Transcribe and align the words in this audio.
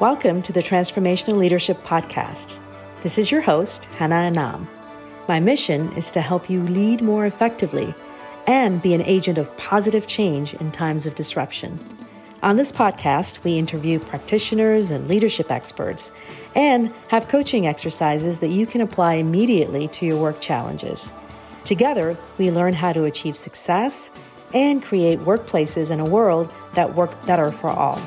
Welcome 0.00 0.42
to 0.42 0.52
the 0.52 0.62
Transformational 0.62 1.38
Leadership 1.38 1.78
Podcast. 1.78 2.56
This 3.02 3.18
is 3.18 3.32
your 3.32 3.40
host, 3.40 3.86
Hannah 3.86 4.14
Anam. 4.14 4.68
My 5.26 5.40
mission 5.40 5.94
is 5.94 6.12
to 6.12 6.20
help 6.20 6.48
you 6.48 6.62
lead 6.62 7.02
more 7.02 7.26
effectively 7.26 7.92
and 8.46 8.80
be 8.80 8.94
an 8.94 9.02
agent 9.02 9.38
of 9.38 9.56
positive 9.56 10.06
change 10.06 10.54
in 10.54 10.70
times 10.70 11.06
of 11.06 11.16
disruption. 11.16 11.80
On 12.44 12.56
this 12.56 12.70
podcast, 12.70 13.42
we 13.42 13.58
interview 13.58 13.98
practitioners 13.98 14.92
and 14.92 15.08
leadership 15.08 15.50
experts 15.50 16.12
and 16.54 16.94
have 17.08 17.26
coaching 17.26 17.66
exercises 17.66 18.38
that 18.38 18.50
you 18.50 18.68
can 18.68 18.82
apply 18.82 19.14
immediately 19.14 19.88
to 19.88 20.06
your 20.06 20.22
work 20.22 20.40
challenges. 20.40 21.12
Together, 21.64 22.16
we 22.38 22.52
learn 22.52 22.72
how 22.72 22.92
to 22.92 23.02
achieve 23.02 23.36
success 23.36 24.12
and 24.54 24.80
create 24.80 25.18
workplaces 25.18 25.90
in 25.90 25.98
a 25.98 26.06
world 26.06 26.48
that 26.74 26.94
work 26.94 27.26
better 27.26 27.50
for 27.50 27.70
all. 27.70 28.00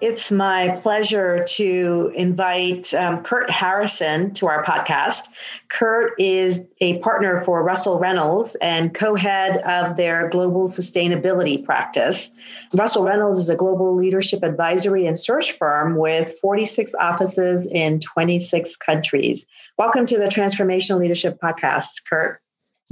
It's 0.00 0.30
my 0.30 0.76
pleasure 0.80 1.44
to 1.56 2.12
invite 2.14 2.94
um, 2.94 3.24
Kurt 3.24 3.50
Harrison 3.50 4.32
to 4.34 4.46
our 4.46 4.62
podcast. 4.64 5.28
Kurt 5.70 6.12
is 6.20 6.60
a 6.80 7.00
partner 7.00 7.42
for 7.42 7.64
Russell 7.64 7.98
Reynolds 7.98 8.56
and 8.60 8.94
co 8.94 9.16
head 9.16 9.56
of 9.58 9.96
their 9.96 10.28
global 10.28 10.68
sustainability 10.68 11.64
practice. 11.64 12.30
Russell 12.74 13.04
Reynolds 13.04 13.38
is 13.38 13.48
a 13.48 13.56
global 13.56 13.92
leadership 13.96 14.44
advisory 14.44 15.04
and 15.04 15.18
search 15.18 15.50
firm 15.50 15.96
with 15.96 16.32
46 16.40 16.94
offices 17.00 17.66
in 17.66 17.98
26 17.98 18.76
countries. 18.76 19.46
Welcome 19.78 20.06
to 20.06 20.16
the 20.16 20.26
Transformational 20.26 21.00
Leadership 21.00 21.40
Podcast, 21.42 22.04
Kurt. 22.08 22.40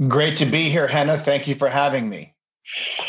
Great 0.09 0.35
to 0.37 0.45
be 0.45 0.69
here, 0.69 0.87
Hannah. 0.87 1.17
Thank 1.17 1.47
you 1.47 1.55
for 1.55 1.69
having 1.69 2.09
me. 2.09 2.33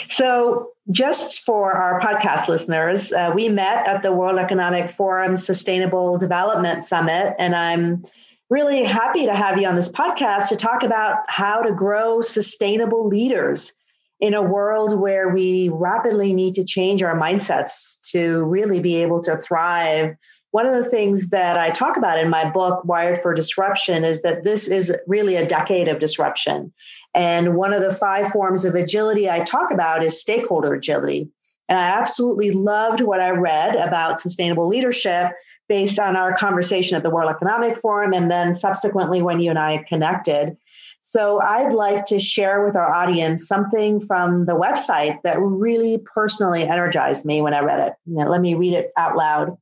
So, 0.08 0.70
just 0.90 1.42
for 1.44 1.72
our 1.72 2.00
podcast 2.00 2.48
listeners, 2.48 3.12
uh, 3.12 3.32
we 3.34 3.48
met 3.48 3.86
at 3.86 4.02
the 4.02 4.12
World 4.12 4.38
Economic 4.38 4.90
Forum 4.90 5.36
Sustainable 5.36 6.16
Development 6.16 6.82
Summit, 6.82 7.34
and 7.38 7.54
I'm 7.54 8.04
really 8.50 8.84
happy 8.84 9.26
to 9.26 9.34
have 9.34 9.58
you 9.58 9.66
on 9.66 9.74
this 9.74 9.90
podcast 9.90 10.48
to 10.48 10.56
talk 10.56 10.82
about 10.82 11.18
how 11.28 11.60
to 11.60 11.72
grow 11.72 12.20
sustainable 12.20 13.06
leaders 13.06 13.72
in 14.20 14.34
a 14.34 14.42
world 14.42 14.98
where 14.98 15.28
we 15.28 15.70
rapidly 15.72 16.32
need 16.32 16.54
to 16.54 16.64
change 16.64 17.02
our 17.02 17.16
mindsets 17.16 18.00
to 18.10 18.44
really 18.44 18.80
be 18.80 18.96
able 18.96 19.20
to 19.22 19.36
thrive. 19.36 20.16
One 20.50 20.66
of 20.66 20.72
the 20.72 20.88
things 20.88 21.28
that 21.28 21.58
I 21.58 21.70
talk 21.70 21.96
about 21.96 22.18
in 22.18 22.30
my 22.30 22.50
book, 22.50 22.84
Wired 22.84 23.20
for 23.20 23.34
Disruption, 23.34 24.02
is 24.02 24.22
that 24.22 24.42
this 24.42 24.66
is 24.66 24.96
really 25.06 25.36
a 25.36 25.46
decade 25.46 25.88
of 25.88 26.00
disruption. 26.00 26.72
And 27.14 27.56
one 27.56 27.72
of 27.72 27.82
the 27.82 27.94
five 27.94 28.28
forms 28.28 28.64
of 28.64 28.74
agility 28.74 29.28
I 29.28 29.40
talk 29.40 29.70
about 29.70 30.04
is 30.04 30.20
stakeholder 30.20 30.74
agility. 30.74 31.28
And 31.68 31.78
I 31.78 31.88
absolutely 31.98 32.50
loved 32.50 33.00
what 33.00 33.20
I 33.20 33.30
read 33.30 33.76
about 33.76 34.20
sustainable 34.20 34.68
leadership 34.68 35.32
based 35.68 35.98
on 35.98 36.16
our 36.16 36.34
conversation 36.34 36.96
at 36.96 37.02
the 37.02 37.10
World 37.10 37.30
Economic 37.30 37.76
Forum 37.76 38.14
and 38.14 38.30
then 38.30 38.54
subsequently 38.54 39.20
when 39.20 39.40
you 39.40 39.50
and 39.50 39.58
I 39.58 39.84
connected. 39.86 40.56
So 41.02 41.40
I'd 41.40 41.72
like 41.72 42.06
to 42.06 42.18
share 42.18 42.64
with 42.64 42.76
our 42.76 42.92
audience 42.92 43.46
something 43.46 44.00
from 44.00 44.46
the 44.46 44.54
website 44.54 45.22
that 45.22 45.40
really 45.40 45.98
personally 45.98 46.64
energized 46.64 47.24
me 47.24 47.40
when 47.42 47.54
I 47.54 47.60
read 47.60 47.88
it. 47.88 47.94
Now, 48.06 48.28
let 48.28 48.40
me 48.40 48.54
read 48.54 48.74
it 48.74 48.92
out 48.96 49.16
loud. 49.16 49.56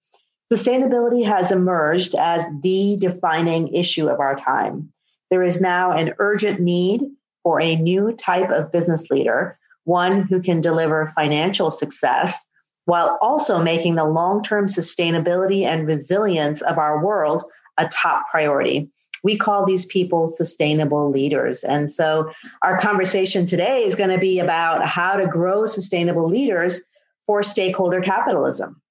Sustainability 0.53 1.25
has 1.25 1.51
emerged 1.51 2.15
as 2.15 2.47
the 2.63 2.97
defining 3.01 3.69
issue 3.75 4.09
of 4.09 4.21
our 4.21 4.37
time. 4.37 4.93
There 5.31 5.43
is 5.43 5.61
now 5.61 5.93
an 5.93 6.15
urgent 6.19 6.61
need 6.61 7.03
for 7.47 7.61
a 7.61 7.77
new 7.77 8.13
type 8.15 8.51
of 8.51 8.73
business 8.73 9.09
leader, 9.09 9.57
one 9.85 10.23
who 10.23 10.43
can 10.43 10.61
deliver 10.61 11.13
financial 11.15 11.71
success 11.71 12.45
while 12.87 13.17
also 13.23 13.63
making 13.63 13.95
the 13.95 14.05
long 14.05 14.43
term 14.43 14.67
sustainability 14.67 15.63
and 15.63 15.87
resilience 15.87 16.61
of 16.63 16.77
our 16.77 17.05
world 17.05 17.45
a 17.79 17.87
top 17.87 18.25
priority. 18.33 18.91
We 19.23 19.37
call 19.37 19.65
these 19.65 19.87
people 19.87 20.27
sustainable 20.27 21.09
leaders. 21.09 21.63
And 21.63 21.89
so, 21.89 22.33
our 22.63 22.81
conversation 22.81 23.47
today 23.47 23.85
is 23.85 23.95
going 23.95 24.11
to 24.11 24.19
be 24.19 24.41
about 24.41 24.85
how 24.85 25.15
to 25.15 25.29
grow 25.29 25.67
sustainable 25.67 26.29
leaders 26.29 26.83
for 27.27 27.45
stakeholder 27.45 28.01
capitalism. 28.01 28.83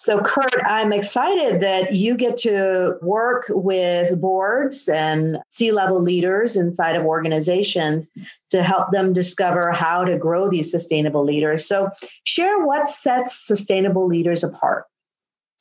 So, 0.00 0.20
Kurt, 0.20 0.62
I'm 0.64 0.92
excited 0.92 1.60
that 1.60 1.96
you 1.96 2.16
get 2.16 2.36
to 2.38 2.96
work 3.02 3.46
with 3.48 4.20
boards 4.20 4.88
and 4.88 5.38
C 5.48 5.72
level 5.72 6.00
leaders 6.00 6.54
inside 6.54 6.94
of 6.94 7.04
organizations 7.04 8.08
to 8.50 8.62
help 8.62 8.92
them 8.92 9.12
discover 9.12 9.72
how 9.72 10.04
to 10.04 10.16
grow 10.16 10.48
these 10.48 10.70
sustainable 10.70 11.24
leaders. 11.24 11.66
So, 11.66 11.90
share 12.22 12.64
what 12.64 12.88
sets 12.88 13.44
sustainable 13.44 14.06
leaders 14.06 14.44
apart. 14.44 14.84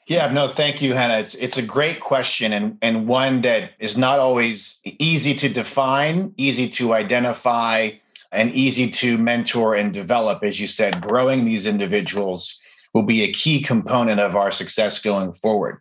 Yeah, 0.06 0.32
no, 0.32 0.48
thank 0.48 0.84
you, 0.84 0.94
Hannah. 0.94 1.18
It's 1.18 1.34
it's 1.34 1.58
a 1.58 1.64
great 1.64 2.00
question 2.00 2.54
and 2.54 2.78
and 2.84 3.08
one 3.08 3.42
that 3.42 3.72
is 3.80 3.98
not 3.98 4.20
always 4.20 4.80
easy 4.86 5.34
to 5.34 5.50
define, 5.50 6.32
easy 6.38 6.70
to 6.70 6.94
identify, 6.94 7.90
and 8.32 8.54
easy 8.54 8.88
to 8.92 9.18
mentor 9.18 9.74
and 9.74 9.92
develop. 9.92 10.44
As 10.44 10.60
you 10.60 10.68
said, 10.68 11.02
growing 11.02 11.44
these 11.44 11.66
individuals 11.66 12.62
will 12.98 13.04
be 13.04 13.22
a 13.22 13.32
key 13.32 13.62
component 13.62 14.20
of 14.20 14.36
our 14.36 14.50
success 14.50 14.98
going 14.98 15.32
forward. 15.32 15.80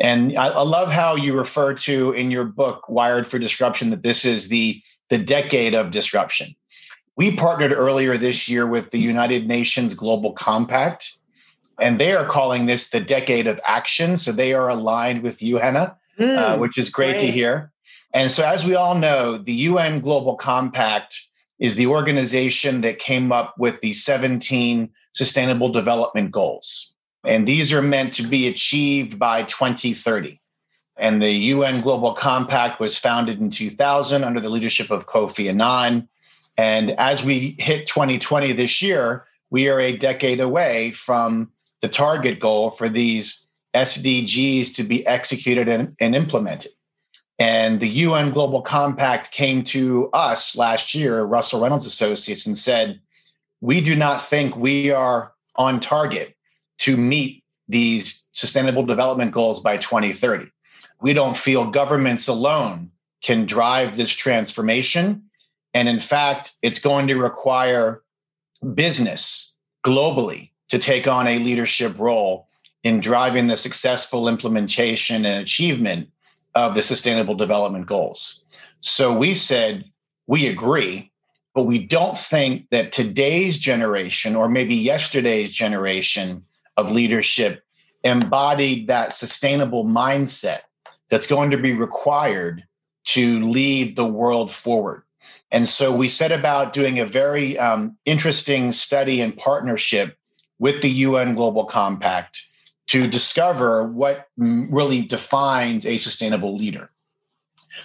And 0.00 0.36
I, 0.36 0.48
I, 0.48 0.62
love 0.62 0.90
how 0.90 1.14
you 1.14 1.32
refer 1.32 1.74
to 1.74 2.10
in 2.10 2.32
your 2.32 2.44
book, 2.44 2.88
Wired 2.88 3.24
for 3.24 3.38
Disruption, 3.38 3.90
that 3.90 4.02
this 4.02 4.24
is 4.24 4.48
the, 4.48 4.82
the 5.08 5.16
decade 5.16 5.74
of 5.74 5.92
disruption. 5.92 6.56
We 7.16 7.36
partnered 7.36 7.72
earlier 7.72 8.18
this 8.18 8.48
year 8.48 8.66
with 8.66 8.90
the 8.90 8.98
United 8.98 9.46
Nations 9.46 9.94
Global 9.94 10.32
Compact, 10.32 11.16
and 11.80 12.00
they 12.00 12.12
are 12.14 12.26
calling 12.26 12.66
this 12.66 12.88
the 12.88 13.00
decade 13.00 13.46
of 13.46 13.60
action. 13.64 14.16
So 14.16 14.32
they 14.32 14.52
are 14.52 14.68
aligned 14.68 15.22
with 15.22 15.40
you, 15.42 15.58
Hannah, 15.58 15.96
uh, 16.18 16.22
mm, 16.22 16.36
uh, 16.36 16.58
which 16.58 16.76
is 16.76 16.90
great, 16.90 17.12
great 17.12 17.20
to 17.20 17.30
hear. 17.30 17.70
And 18.12 18.30
so, 18.30 18.44
as 18.44 18.66
we 18.66 18.74
all 18.74 18.96
know, 18.96 19.38
the 19.38 19.52
UN 19.52 20.00
Global 20.00 20.34
Compact 20.34 21.26
is 21.58 21.74
the 21.74 21.86
organization 21.86 22.82
that 22.82 22.98
came 22.98 23.32
up 23.32 23.54
with 23.58 23.80
the 23.80 23.92
17 23.92 24.90
Sustainable 25.12 25.70
Development 25.70 26.30
Goals. 26.30 26.92
And 27.24 27.46
these 27.46 27.72
are 27.72 27.82
meant 27.82 28.12
to 28.14 28.22
be 28.22 28.46
achieved 28.46 29.18
by 29.18 29.44
2030. 29.44 30.40
And 30.98 31.20
the 31.20 31.32
UN 31.32 31.80
Global 31.80 32.12
Compact 32.12 32.80
was 32.80 32.98
founded 32.98 33.40
in 33.40 33.50
2000 33.50 34.24
under 34.24 34.40
the 34.40 34.48
leadership 34.48 34.90
of 34.90 35.06
Kofi 35.06 35.48
Annan. 35.48 36.08
And 36.56 36.92
as 36.92 37.24
we 37.24 37.56
hit 37.58 37.86
2020 37.86 38.52
this 38.52 38.80
year, 38.80 39.26
we 39.50 39.68
are 39.68 39.80
a 39.80 39.96
decade 39.96 40.40
away 40.40 40.92
from 40.92 41.50
the 41.82 41.88
target 41.88 42.40
goal 42.40 42.70
for 42.70 42.88
these 42.88 43.44
SDGs 43.74 44.74
to 44.74 44.82
be 44.82 45.06
executed 45.06 45.68
and, 45.68 45.94
and 46.00 46.14
implemented. 46.14 46.72
And 47.38 47.80
the 47.80 47.88
UN 47.88 48.30
Global 48.30 48.62
Compact 48.62 49.30
came 49.30 49.62
to 49.64 50.08
us 50.12 50.56
last 50.56 50.94
year, 50.94 51.22
Russell 51.22 51.60
Reynolds 51.60 51.86
Associates, 51.86 52.46
and 52.46 52.56
said, 52.56 53.00
We 53.60 53.80
do 53.80 53.94
not 53.94 54.24
think 54.24 54.56
we 54.56 54.90
are 54.90 55.32
on 55.56 55.80
target 55.80 56.34
to 56.78 56.96
meet 56.96 57.44
these 57.68 58.22
sustainable 58.32 58.84
development 58.84 59.32
goals 59.32 59.60
by 59.60 59.76
2030. 59.76 60.46
We 61.00 61.12
don't 61.12 61.36
feel 61.36 61.70
governments 61.70 62.28
alone 62.28 62.90
can 63.22 63.44
drive 63.44 63.96
this 63.96 64.10
transformation. 64.10 65.22
And 65.74 65.88
in 65.88 65.98
fact, 65.98 66.52
it's 66.62 66.78
going 66.78 67.06
to 67.08 67.16
require 67.16 68.02
business 68.74 69.52
globally 69.84 70.50
to 70.70 70.78
take 70.78 71.06
on 71.06 71.26
a 71.26 71.38
leadership 71.38 71.98
role 71.98 72.48
in 72.82 73.00
driving 73.00 73.46
the 73.46 73.56
successful 73.56 74.28
implementation 74.28 75.26
and 75.26 75.42
achievement 75.42 76.08
of 76.56 76.74
the 76.74 76.82
Sustainable 76.82 77.34
Development 77.34 77.86
Goals. 77.86 78.42
So 78.80 79.14
we 79.14 79.34
said, 79.34 79.84
we 80.26 80.48
agree, 80.48 81.12
but 81.54 81.64
we 81.64 81.78
don't 81.78 82.18
think 82.18 82.68
that 82.70 82.92
today's 82.92 83.58
generation 83.58 84.34
or 84.34 84.48
maybe 84.48 84.74
yesterday's 84.74 85.52
generation 85.52 86.42
of 86.78 86.90
leadership 86.90 87.62
embodied 88.04 88.88
that 88.88 89.12
sustainable 89.12 89.84
mindset 89.84 90.60
that's 91.10 91.26
going 91.26 91.50
to 91.50 91.58
be 91.58 91.74
required 91.74 92.64
to 93.04 93.40
lead 93.42 93.94
the 93.94 94.06
world 94.06 94.50
forward. 94.50 95.02
And 95.50 95.68
so 95.68 95.94
we 95.94 96.08
set 96.08 96.32
about 96.32 96.72
doing 96.72 96.98
a 96.98 97.06
very 97.06 97.58
um, 97.58 97.96
interesting 98.06 98.72
study 98.72 99.20
and 99.20 99.36
partnership 99.36 100.16
with 100.58 100.80
the 100.80 100.90
UN 100.90 101.34
Global 101.34 101.66
Compact 101.66 102.45
to 102.88 103.06
discover 103.06 103.84
what 103.84 104.28
really 104.36 105.02
defines 105.02 105.84
a 105.84 105.98
sustainable 105.98 106.54
leader. 106.54 106.90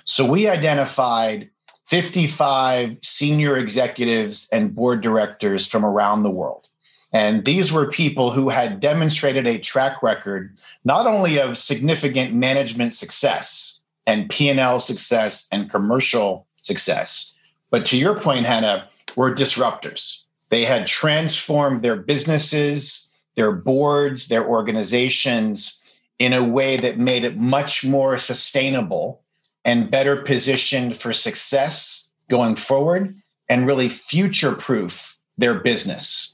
So 0.04 0.26
we 0.26 0.48
identified 0.48 1.50
55 1.88 2.98
senior 3.02 3.58
executives 3.58 4.48
and 4.52 4.74
board 4.74 5.02
directors 5.02 5.68
from 5.68 5.84
around 5.84 6.24
the 6.24 6.32
world. 6.32 6.68
And 7.14 7.44
these 7.44 7.74
were 7.74 7.90
people 7.90 8.32
who 8.32 8.48
had 8.48 8.80
demonstrated 8.80 9.46
a 9.46 9.58
track 9.58 10.02
record 10.02 10.62
not 10.86 11.08
only 11.08 11.40
of 11.40 11.58
significant 11.58 12.34
management 12.34 12.96
success 12.96 13.80
and 14.08 14.30
P&L 14.30 14.80
success 14.80 15.48
and 15.52 15.70
commercial 15.70 16.48
success, 16.56 17.36
but 17.70 17.84
to 17.86 17.98
your 17.98 18.20
point 18.20 18.46
Hannah, 18.46 18.88
were 19.18 19.36
disruptors. 19.36 20.22
They 20.50 20.64
had 20.64 20.88
transformed 20.88 21.82
their 21.82 21.98
businesses 21.98 23.10
their 23.36 23.52
boards, 23.52 24.28
their 24.28 24.46
organizations 24.46 25.80
in 26.20 26.34
a 26.34 26.44
way 26.44 26.78
that 26.78 27.00
made 27.00 27.24
it 27.24 27.38
much 27.38 27.84
more 27.84 28.18
sustainable 28.18 29.22
and 29.66 29.92
better 29.92 30.18
positioned 30.18 30.96
for 30.96 31.14
success 31.14 32.10
going 32.30 32.56
forward 32.56 33.16
and 33.50 33.68
really 33.68 33.90
future 33.90 34.54
proof 34.54 35.18
their 35.38 35.56
business. 35.56 36.34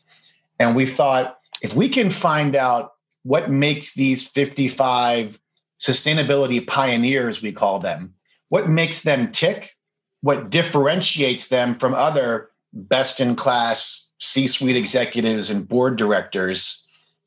And 0.59 0.75
we 0.75 0.85
thought 0.85 1.39
if 1.61 1.75
we 1.75 1.89
can 1.89 2.09
find 2.09 2.55
out 2.55 2.93
what 3.23 3.49
makes 3.49 3.93
these 3.93 4.27
55 4.27 5.39
sustainability 5.79 6.65
pioneers, 6.65 7.41
we 7.41 7.51
call 7.51 7.79
them, 7.79 8.13
what 8.49 8.69
makes 8.69 9.03
them 9.03 9.31
tick, 9.31 9.75
what 10.21 10.49
differentiates 10.49 11.47
them 11.47 11.73
from 11.73 11.93
other 11.93 12.49
best 12.73 13.19
in 13.19 13.35
class 13.35 14.09
C 14.19 14.47
suite 14.47 14.75
executives 14.75 15.49
and 15.49 15.67
board 15.67 15.95
directors, 15.95 16.85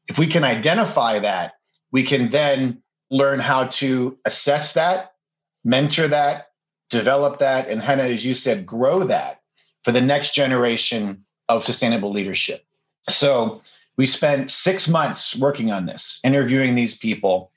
if 0.08 0.18
we 0.18 0.26
can 0.26 0.44
identify 0.44 1.18
that, 1.18 1.54
we 1.92 2.02
can 2.02 2.30
then 2.30 2.82
learn 3.10 3.40
how 3.40 3.64
to 3.64 4.18
assess 4.24 4.72
that, 4.72 5.12
mentor 5.64 6.08
that, 6.08 6.48
develop 6.90 7.38
that, 7.38 7.68
and 7.68 7.80
Hannah, 7.80 8.04
as 8.04 8.24
you 8.24 8.34
said, 8.34 8.66
grow 8.66 9.04
that 9.04 9.40
for 9.84 9.92
the 9.92 10.00
next 10.00 10.34
generation 10.34 11.24
of 11.48 11.64
sustainable 11.64 12.10
leadership. 12.10 12.64
So 13.08 13.62
we 13.96 14.06
spent 14.06 14.50
six 14.50 14.88
months 14.88 15.36
working 15.36 15.72
on 15.72 15.86
this, 15.86 16.20
interviewing 16.24 16.74
these 16.74 16.96
people, 16.96 17.50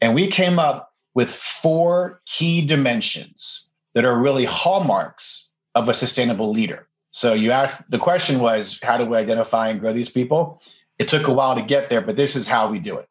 and 0.00 0.14
we 0.14 0.26
came 0.26 0.58
up 0.58 0.92
with 1.14 1.30
four 1.30 2.20
key 2.26 2.64
dimensions 2.64 3.68
that 3.94 4.04
are 4.04 4.18
really 4.18 4.44
hallmarks 4.44 5.50
of 5.74 5.88
a 5.88 5.94
sustainable 5.94 6.50
leader. 6.50 6.86
So 7.10 7.32
you 7.32 7.50
asked 7.50 7.90
the 7.90 7.98
question 7.98 8.40
was, 8.40 8.78
how 8.82 8.98
do 8.98 9.06
we 9.06 9.16
identify 9.16 9.68
and 9.68 9.80
grow 9.80 9.92
these 9.92 10.10
people? 10.10 10.60
It 10.98 11.08
took 11.08 11.28
a 11.28 11.32
while 11.32 11.54
to 11.56 11.62
get 11.62 11.90
there, 11.90 12.00
but 12.00 12.16
this 12.16 12.36
is 12.36 12.46
how 12.46 12.70
we 12.70 12.78
do 12.78 12.96
it. 12.96 13.08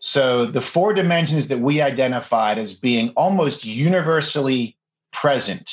So 0.00 0.46
the 0.46 0.60
four 0.60 0.92
dimensions 0.94 1.48
that 1.48 1.60
we 1.60 1.80
identified 1.80 2.58
as 2.58 2.74
being 2.74 3.10
almost 3.10 3.64
universally 3.64 4.76
present 5.12 5.70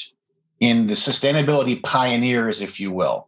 in 0.59 0.87
the 0.87 0.93
sustainability 0.93 1.81
pioneers, 1.81 2.61
if 2.61 2.79
you 2.79 2.91
will, 2.91 3.27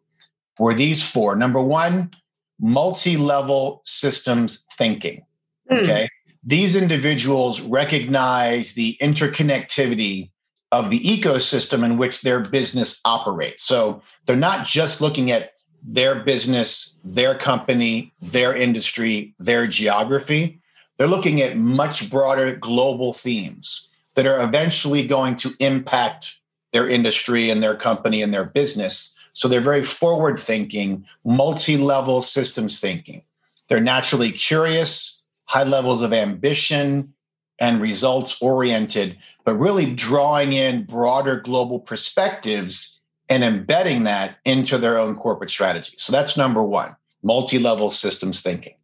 were 0.60 0.76
these 0.76 1.02
four. 1.02 1.36
Number 1.36 1.62
one, 1.62 2.12
multi 2.60 3.18
level 3.18 3.82
systems 3.84 4.66
thinking. 4.78 5.26
Mm. 5.72 5.84
Okay. 5.84 6.10
These 6.44 6.76
individuals 6.76 7.62
recognize 7.62 8.74
the 8.74 8.98
interconnectivity 9.02 10.32
of 10.72 10.90
the 10.90 11.00
ecosystem 11.00 11.84
in 11.84 11.98
which 11.98 12.22
their 12.22 12.40
business 12.40 13.02
operates. 13.06 13.64
So 13.64 14.02
they're 14.26 14.36
not 14.36 14.66
just 14.66 15.02
looking 15.02 15.32
at 15.32 15.52
their 15.84 16.16
business, 16.24 16.96
their 17.04 17.36
company, 17.36 18.14
their 18.22 18.56
industry, 18.56 19.34
their 19.40 19.68
geography. 19.68 20.60
They're 20.98 21.08
looking 21.08 21.42
at 21.42 21.58
much 21.58 22.10
broader 22.10 22.56
global 22.56 23.14
themes 23.14 23.88
that 24.16 24.28
are 24.28 24.44
eventually 24.44 25.06
going 25.06 25.36
to 25.38 25.54
impact 25.60 26.38
their 26.72 26.88
industry 26.88 27.50
and 27.50 27.62
their 27.62 27.76
company 27.76 28.22
and 28.22 28.34
their 28.34 28.46
business. 28.46 29.16
So 29.34 29.48
they're 29.48 29.62
very 29.62 29.84
forward 29.84 30.40
thinking, 30.40 31.06
multi 31.26 31.78
level 31.78 32.22
systems 32.22 32.80
thinking. 32.80 33.24
They're 33.68 33.80
naturally 33.80 34.32
curious, 34.32 35.22
high 35.46 35.64
levels 35.64 36.02
of 36.02 36.14
ambition, 36.14 37.14
and 37.60 37.82
results 37.82 38.42
oriented, 38.42 39.18
but 39.46 39.56
really 39.56 39.94
drawing 39.94 40.54
in 40.54 40.84
broader 40.84 41.40
global 41.40 41.80
perspectives 41.80 43.01
and 43.32 43.46
embedding 43.46 44.04
that 44.04 44.36
into 44.44 44.78
their 44.78 45.00
own 45.00 45.16
corporate 45.16 45.50
strategy. 45.50 45.94
So 45.98 46.12
that's 46.12 46.36
number 46.36 46.62
one 46.62 46.98
multi 47.24 47.60
level 47.60 47.90
systems 47.90 48.42
thinking. 48.42 48.76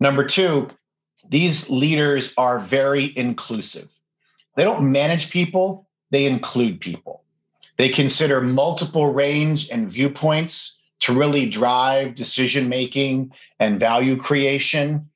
Number 0.00 0.24
two, 0.24 0.68
these 1.28 1.70
leaders 1.70 2.34
are 2.36 2.58
very 2.58 3.16
inclusive. 3.16 3.88
They 4.56 4.64
don't 4.64 4.90
manage 4.90 5.30
people, 5.30 5.88
they 6.10 6.26
include 6.26 6.80
people. 6.80 7.22
They 7.76 7.88
consider 7.88 8.40
multiple 8.40 9.12
range 9.12 9.70
and 9.70 9.88
viewpoints 9.88 10.80
to 11.00 11.14
really 11.14 11.48
drive 11.48 12.16
decision 12.16 12.68
making 12.68 13.32
and 13.60 13.78
value 13.78 14.16
creation. 14.16 15.08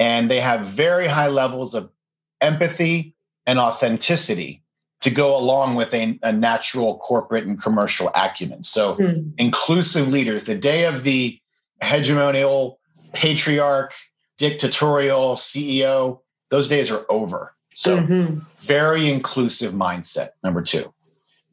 And 0.00 0.28
they 0.28 0.40
have 0.40 0.66
very 0.66 1.06
high 1.06 1.28
levels 1.28 1.74
of 1.74 1.92
empathy 2.40 3.14
and 3.46 3.60
authenticity 3.60 4.64
to 5.02 5.10
go 5.10 5.36
along 5.36 5.74
with 5.74 5.92
a, 5.92 6.18
a 6.22 6.32
natural 6.32 6.98
corporate 6.98 7.46
and 7.46 7.60
commercial 7.60 8.10
acumen. 8.14 8.62
So, 8.62 8.96
mm. 8.96 9.32
inclusive 9.38 10.08
leaders, 10.08 10.44
the 10.44 10.54
day 10.54 10.84
of 10.84 11.04
the 11.04 11.38
hegemonial, 11.82 12.76
patriarch, 13.12 13.92
dictatorial 14.38 15.34
CEO, 15.34 16.20
those 16.50 16.68
days 16.68 16.90
are 16.90 17.04
over. 17.08 17.54
So, 17.74 17.98
mm-hmm. 17.98 18.38
very 18.60 19.10
inclusive 19.10 19.74
mindset, 19.74 20.30
number 20.42 20.62
two. 20.62 20.92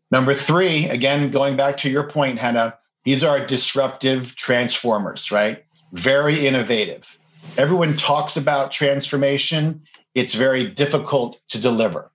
Number 0.09 0.33
three, 0.33 0.87
again, 0.89 1.31
going 1.31 1.57
back 1.57 1.77
to 1.77 1.89
your 1.89 2.07
point, 2.07 2.37
Hannah, 2.37 2.77
these 3.03 3.23
are 3.23 3.45
disruptive 3.45 4.35
transformers, 4.35 5.31
right? 5.31 5.65
Very 5.91 6.47
innovative. 6.47 7.19
Everyone 7.57 7.95
talks 7.95 8.37
about 8.37 8.71
transformation 8.71 9.81
it's 10.15 10.35
very 10.35 10.67
difficult 10.67 11.39
to 11.49 11.59
deliver. 11.59 12.11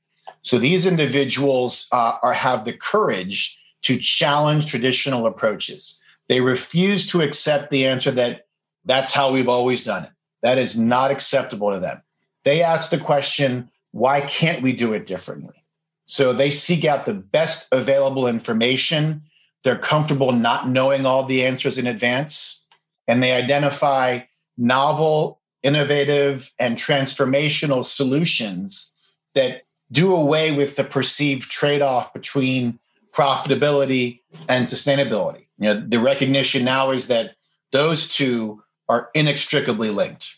So 0.49 0.59
these 0.59 0.87
individuals 0.87 1.87
uh, 1.93 2.17
are 2.23 2.33
have 2.33 2.65
the 2.65 2.73
courage 2.73 3.61
to 3.83 3.99
challenge 3.99 4.65
traditional 4.65 5.27
approaches. 5.27 6.01
They 6.31 6.41
refuse 6.41 7.07
to 7.09 7.21
accept 7.21 7.69
the 7.69 7.87
answer 7.87 8.11
that 8.13 8.47
that's 8.87 9.13
how 9.13 9.31
we've 9.31 9.51
always 9.51 9.83
done 9.83 10.05
it. 10.05 10.11
That 10.41 10.57
is 10.57 10.75
not 10.75 11.11
acceptable 11.11 11.73
to 11.73 11.81
them. 11.81 12.01
They 12.45 12.63
ask 12.63 12.89
the 12.89 12.97
question, 12.97 13.71
why 13.91 14.23
can't 14.23 14.63
we 14.63 14.73
do 14.73 14.95
it 14.95 15.05
differently? 15.05 15.63
So 16.07 16.33
they 16.33 16.49
seek 16.51 16.87
out 16.87 17.05
the 17.05 17.13
best 17.13 17.69
available 17.71 18.27
information. 18.27 19.25
They're 19.65 19.77
comfortable 19.77 20.33
not 20.33 20.67
knowing 20.67 21.05
all 21.05 21.25
the 21.25 21.45
answers 21.45 21.77
in 21.77 21.87
advance, 21.87 22.63
and 23.07 23.23
they 23.23 23.33
identify 23.33 24.21
novel 24.57 25.43
innovative 25.63 26.51
and 26.59 26.79
transformational 26.79 27.85
solutions 27.85 28.91
that 29.35 29.65
do 29.93 30.15
away 30.15 30.53
with 30.53 30.77
the 30.77 30.85
perceived 30.85 31.51
trade-off 31.51 32.13
between 32.13 32.79
profitability 33.13 34.21
and 34.49 34.67
sustainability. 34.67 35.47
You 35.59 35.75
know, 35.75 35.85
the 35.87 35.99
recognition 35.99 36.65
now 36.65 36.91
is 36.91 37.09
that 37.09 37.37
those 37.73 38.09
two 38.09 38.63
are 38.89 39.11
inextricably 39.15 39.91
linked. 39.91 40.37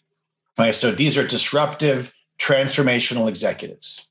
Right? 0.59 0.75
So 0.75 0.93
these 0.93 1.17
are 1.17 1.27
disruptive, 1.27 2.13
transformational 2.39 3.29
executives. 3.29 4.07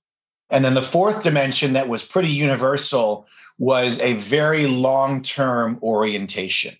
And 0.49 0.65
then 0.65 0.73
the 0.73 0.81
fourth 0.81 1.23
dimension 1.23 1.73
that 1.73 1.89
was 1.89 2.03
pretty 2.03 2.29
universal 2.29 3.27
was 3.59 3.99
a 3.99 4.13
very 4.13 4.67
long-term 4.67 5.79
orientation. 5.83 6.75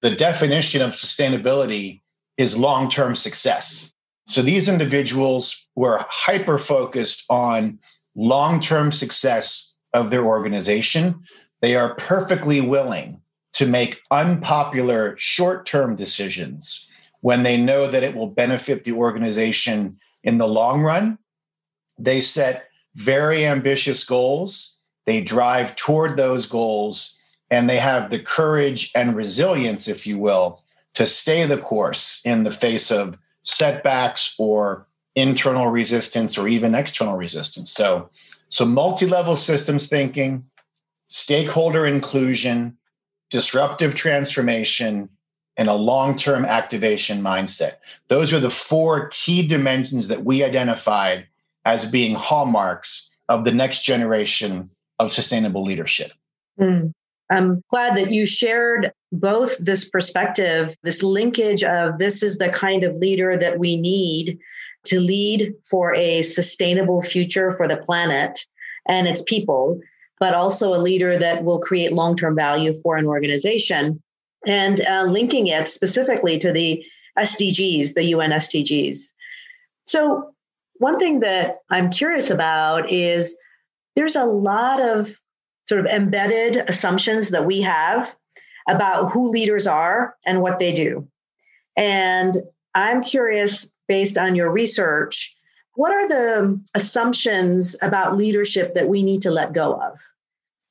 The 0.00 0.10
definition 0.10 0.82
of 0.82 0.92
sustainability 0.92 2.00
is 2.36 2.56
long 2.56 2.88
term 2.88 3.14
success. 3.14 3.92
So 4.26 4.42
these 4.42 4.68
individuals 4.68 5.66
were 5.74 6.04
hyper 6.08 6.58
focused 6.58 7.24
on 7.28 7.78
long 8.14 8.60
term 8.60 8.92
success 8.92 9.72
of 9.92 10.10
their 10.10 10.24
organization. 10.24 11.22
They 11.60 11.76
are 11.76 11.94
perfectly 11.94 12.60
willing 12.60 13.20
to 13.52 13.66
make 13.66 14.00
unpopular 14.10 15.14
short 15.18 15.66
term 15.66 15.94
decisions 15.94 16.86
when 17.20 17.42
they 17.42 17.56
know 17.56 17.88
that 17.88 18.02
it 18.02 18.14
will 18.14 18.26
benefit 18.26 18.84
the 18.84 18.92
organization 18.92 19.96
in 20.24 20.38
the 20.38 20.48
long 20.48 20.82
run. 20.82 21.18
They 21.98 22.20
set 22.20 22.68
very 22.94 23.46
ambitious 23.46 24.04
goals, 24.04 24.76
they 25.06 25.20
drive 25.20 25.76
toward 25.76 26.16
those 26.16 26.46
goals, 26.46 27.18
and 27.50 27.68
they 27.68 27.78
have 27.78 28.10
the 28.10 28.18
courage 28.18 28.90
and 28.94 29.16
resilience, 29.16 29.88
if 29.88 30.06
you 30.06 30.18
will, 30.18 30.62
to 30.94 31.06
stay 31.06 31.44
the 31.46 31.58
course 31.58 32.20
in 32.24 32.44
the 32.44 32.50
face 32.50 32.90
of 32.90 33.16
setbacks 33.42 34.34
or 34.38 34.86
internal 35.14 35.66
resistance 35.66 36.38
or 36.38 36.48
even 36.48 36.74
external 36.74 37.16
resistance. 37.16 37.70
So, 37.70 38.08
so 38.48 38.64
multi-level 38.64 39.36
systems 39.36 39.86
thinking, 39.86 40.44
stakeholder 41.08 41.86
inclusion, 41.86 42.76
disruptive 43.30 43.94
transformation, 43.94 45.08
and 45.56 45.68
a 45.68 45.74
long-term 45.74 46.44
activation 46.44 47.20
mindset. 47.20 47.74
Those 48.08 48.32
are 48.32 48.40
the 48.40 48.50
four 48.50 49.08
key 49.08 49.46
dimensions 49.46 50.08
that 50.08 50.24
we 50.24 50.42
identified 50.42 51.26
as 51.64 51.84
being 51.84 52.14
hallmarks 52.14 53.10
of 53.28 53.44
the 53.44 53.52
next 53.52 53.84
generation 53.84 54.70
of 54.98 55.12
sustainable 55.12 55.62
leadership. 55.62 56.12
Mm. 56.58 56.92
I'm 57.30 57.62
glad 57.70 57.96
that 57.96 58.10
you 58.10 58.26
shared 58.26 58.92
both 59.10 59.56
this 59.58 59.88
perspective, 59.88 60.74
this 60.82 61.02
linkage 61.02 61.62
of 61.64 61.98
this 61.98 62.22
is 62.22 62.38
the 62.38 62.50
kind 62.50 62.84
of 62.84 62.96
leader 62.96 63.38
that 63.38 63.58
we 63.58 63.76
need 63.76 64.38
to 64.84 65.00
lead 65.00 65.54
for 65.68 65.94
a 65.94 66.22
sustainable 66.22 67.02
future 67.02 67.50
for 67.50 67.68
the 67.68 67.76
planet 67.76 68.46
and 68.88 69.06
its 69.06 69.22
people, 69.22 69.80
but 70.18 70.34
also 70.34 70.74
a 70.74 70.78
leader 70.78 71.18
that 71.18 71.44
will 71.44 71.60
create 71.60 71.92
long 71.92 72.16
term 72.16 72.34
value 72.34 72.74
for 72.82 72.96
an 72.96 73.06
organization. 73.06 74.02
And 74.46 74.80
uh, 74.86 75.04
linking 75.04 75.46
it 75.46 75.68
specifically 75.68 76.38
to 76.38 76.52
the 76.52 76.84
SDGs, 77.18 77.94
the 77.94 78.04
UN 78.04 78.30
SDGs. 78.30 79.12
So, 79.86 80.34
one 80.74 80.98
thing 80.98 81.20
that 81.20 81.58
I'm 81.70 81.90
curious 81.90 82.30
about 82.30 82.90
is 82.90 83.36
there's 83.94 84.16
a 84.16 84.24
lot 84.24 84.80
of 84.80 85.14
sort 85.68 85.80
of 85.80 85.86
embedded 85.86 86.56
assumptions 86.68 87.30
that 87.30 87.46
we 87.46 87.60
have 87.60 88.16
about 88.68 89.12
who 89.12 89.28
leaders 89.28 89.66
are 89.66 90.16
and 90.26 90.40
what 90.40 90.58
they 90.58 90.72
do. 90.72 91.06
And 91.76 92.36
I'm 92.74 93.02
curious, 93.02 93.72
based 93.88 94.16
on 94.16 94.34
your 94.34 94.50
research, 94.52 95.34
what 95.74 95.92
are 95.92 96.08
the 96.08 96.60
assumptions 96.74 97.76
about 97.82 98.16
leadership 98.16 98.74
that 98.74 98.88
we 98.88 99.02
need 99.02 99.22
to 99.22 99.30
let 99.30 99.52
go 99.52 99.74
of? 99.74 99.98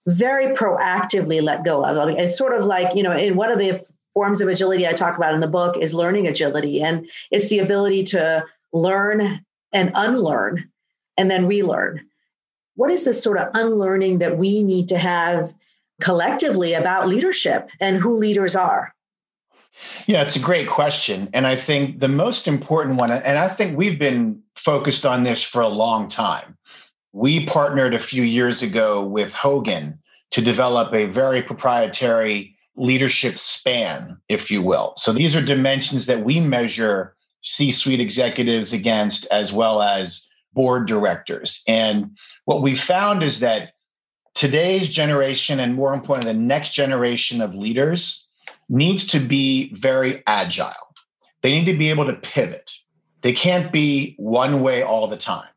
Very 0.08 0.56
proactively 0.56 1.42
let 1.42 1.64
go 1.64 1.84
of. 1.84 2.10
It's 2.10 2.38
sort 2.38 2.54
of 2.58 2.66
like, 2.66 2.96
you 2.96 3.04
know, 3.04 3.16
in 3.16 3.36
one 3.36 3.52
of 3.52 3.60
the 3.60 3.80
forms 4.14 4.42
of 4.42 4.48
agility 4.48 4.88
I 4.88 4.94
talk 4.94 5.18
about 5.18 5.34
in 5.34 5.40
the 5.40 5.48
book 5.48 5.78
is 5.78 5.94
learning 5.94 6.28
agility. 6.28 6.82
And 6.82 7.10
it's 7.30 7.50
the 7.50 7.60
ability 7.60 8.04
to 8.06 8.46
learn 8.74 9.44
and 9.72 9.92
unlearn 9.96 10.70
and 11.18 11.30
then 11.30 11.46
relearn. 11.46 12.06
What 12.76 12.92
is 12.92 13.06
this 13.06 13.22
sort 13.22 13.38
of 13.38 13.50
unlearning 13.54 14.20
that 14.20 14.38
we 14.38 14.64
need 14.64 14.90
to 14.90 14.98
have 14.98 15.54
collectively 16.02 16.74
about 16.74 17.08
leadership 17.08 17.70
and 17.80 17.98
who 17.98 18.18
leaders 18.18 18.56
are? 18.56 18.94
Yeah, 20.08 20.22
it's 20.22 20.36
a 20.36 20.42
great 20.42 20.68
question. 20.68 21.30
And 21.34 21.48
I 21.48 21.56
think 21.56 22.00
the 22.00 22.08
most 22.08 22.48
important 22.48 22.98
one, 22.98 23.12
and 23.12 23.38
I 23.38 23.48
think 23.48 23.78
we've 23.78 24.00
been 24.00 24.42
focused 24.56 25.06
on 25.06 25.24
this 25.24 25.44
for 25.44 25.62
a 25.62 25.68
long 25.68 26.08
time. 26.08 26.58
We 27.14 27.46
partnered 27.46 27.94
a 27.94 28.00
few 28.00 28.24
years 28.24 28.62
ago 28.62 29.06
with 29.06 29.34
Hogan 29.34 30.00
to 30.32 30.42
develop 30.42 30.94
a 30.94 31.06
very 31.06 31.42
proprietary 31.42 32.56
leadership 32.76 33.38
span, 33.38 34.18
if 34.30 34.50
you 34.50 34.62
will. 34.62 34.94
So 34.98 35.12
these 35.12 35.36
are 35.36 35.42
dimensions 35.42 36.06
that 36.06 36.24
we 36.24 36.40
measure 36.40 37.16
C 37.42 37.72
suite 37.72 38.00
executives 38.00 38.72
against, 38.72 39.26
as 39.28 39.52
well 39.52 39.82
as 39.82 40.28
board 40.54 40.88
directors. 40.88 41.64
And 41.68 42.18
what 42.46 42.62
we 42.62 42.76
found 42.76 43.24
is 43.24 43.40
that 43.40 43.74
today's 44.36 44.90
generation, 44.90 45.60
and 45.60 45.76
more 45.76 45.94
importantly, 45.94 46.34
the 46.34 46.40
next 46.40 46.74
generation 46.74 47.42
of 47.42 47.56
leaders, 47.56 48.28
needs 48.72 49.06
to 49.06 49.20
be 49.20 49.72
very 49.74 50.24
agile. 50.26 50.96
They 51.42 51.52
need 51.52 51.66
to 51.66 51.78
be 51.78 51.90
able 51.90 52.06
to 52.06 52.14
pivot. 52.14 52.72
They 53.22 53.34
can't 53.34 53.72
be 53.72 54.16
one 54.18 54.62
way 54.62 54.82
all 54.82 55.08
the 55.08 55.18
time. 55.18 55.50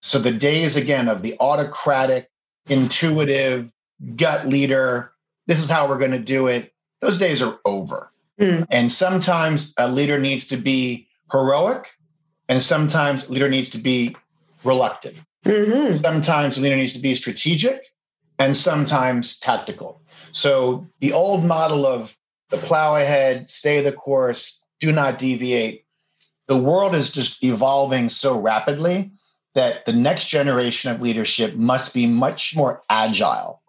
So 0.00 0.18
the 0.18 0.32
days 0.32 0.74
again 0.74 1.08
of 1.08 1.22
the 1.22 1.36
autocratic, 1.40 2.30
intuitive, 2.68 3.72
gut 4.16 4.46
leader, 4.46 5.12
this 5.46 5.60
is 5.60 5.68
how 5.68 5.88
we're 5.88 5.98
going 5.98 6.10
to 6.12 6.18
do 6.18 6.46
it, 6.46 6.72
those 7.00 7.18
days 7.18 7.42
are 7.42 7.58
over. 7.64 8.10
Mm. 8.40 8.66
And 8.70 8.90
sometimes 8.90 9.74
a 9.76 9.88
leader 9.88 10.18
needs 10.18 10.46
to 10.46 10.56
be 10.56 11.06
heroic, 11.30 11.90
and 12.48 12.60
sometimes 12.62 13.24
a 13.24 13.30
leader 13.30 13.48
needs 13.48 13.68
to 13.70 13.78
be 13.78 14.16
reluctant. 14.64 15.16
Mm-hmm. 15.44 15.92
Sometimes 15.92 16.56
a 16.56 16.60
leader 16.62 16.76
needs 16.76 16.94
to 16.94 16.98
be 16.98 17.14
strategic, 17.14 17.80
and 18.38 18.56
sometimes 18.56 19.38
tactical. 19.38 20.00
So 20.32 20.86
the 21.00 21.12
old 21.12 21.44
model 21.44 21.86
of 21.86 22.16
the 22.50 22.58
plow 22.58 22.96
ahead, 22.96 23.48
stay 23.48 23.80
the 23.80 23.92
course, 23.92 24.62
do 24.80 24.92
not 24.92 25.18
deviate. 25.18 25.84
The 26.46 26.56
world 26.56 26.94
is 26.94 27.10
just 27.10 27.42
evolving 27.42 28.08
so 28.08 28.38
rapidly 28.38 29.10
that 29.54 29.86
the 29.86 29.92
next 29.92 30.24
generation 30.26 30.90
of 30.90 31.00
leadership 31.00 31.54
must 31.54 31.94
be 31.94 32.06
much 32.06 32.54
more 32.54 32.82
agile, 32.90 33.62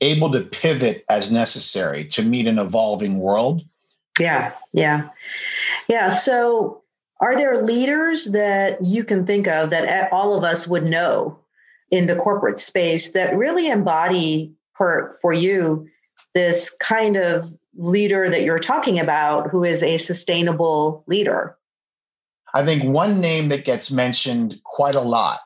able 0.00 0.30
to 0.32 0.40
pivot 0.40 1.04
as 1.08 1.30
necessary 1.30 2.04
to 2.06 2.22
meet 2.22 2.46
an 2.46 2.58
evolving 2.58 3.18
world. 3.18 3.62
Yeah, 4.18 4.52
yeah. 4.72 5.08
Yeah. 5.88 6.10
So, 6.10 6.82
are 7.20 7.36
there 7.36 7.64
leaders 7.64 8.26
that 8.26 8.84
you 8.84 9.04
can 9.04 9.24
think 9.24 9.46
of 9.46 9.70
that 9.70 10.12
all 10.12 10.34
of 10.34 10.44
us 10.44 10.66
would 10.66 10.84
know 10.84 11.38
in 11.90 12.06
the 12.06 12.16
corporate 12.16 12.58
space 12.58 13.12
that 13.12 13.36
really 13.36 13.68
embody 13.68 14.52
for, 14.76 15.16
for 15.22 15.32
you 15.32 15.86
this 16.34 16.70
kind 16.80 17.16
of 17.16 17.46
leader 17.74 18.28
that 18.30 18.42
you're 18.42 18.58
talking 18.58 18.98
about 18.98 19.48
who 19.50 19.64
is 19.64 19.82
a 19.82 19.96
sustainable 19.96 21.04
leader? 21.06 21.56
I 22.54 22.64
think 22.64 22.84
one 22.84 23.20
name 23.20 23.48
that 23.48 23.64
gets 23.64 23.90
mentioned 23.90 24.60
quite 24.64 24.94
a 24.94 25.00
lot 25.00 25.40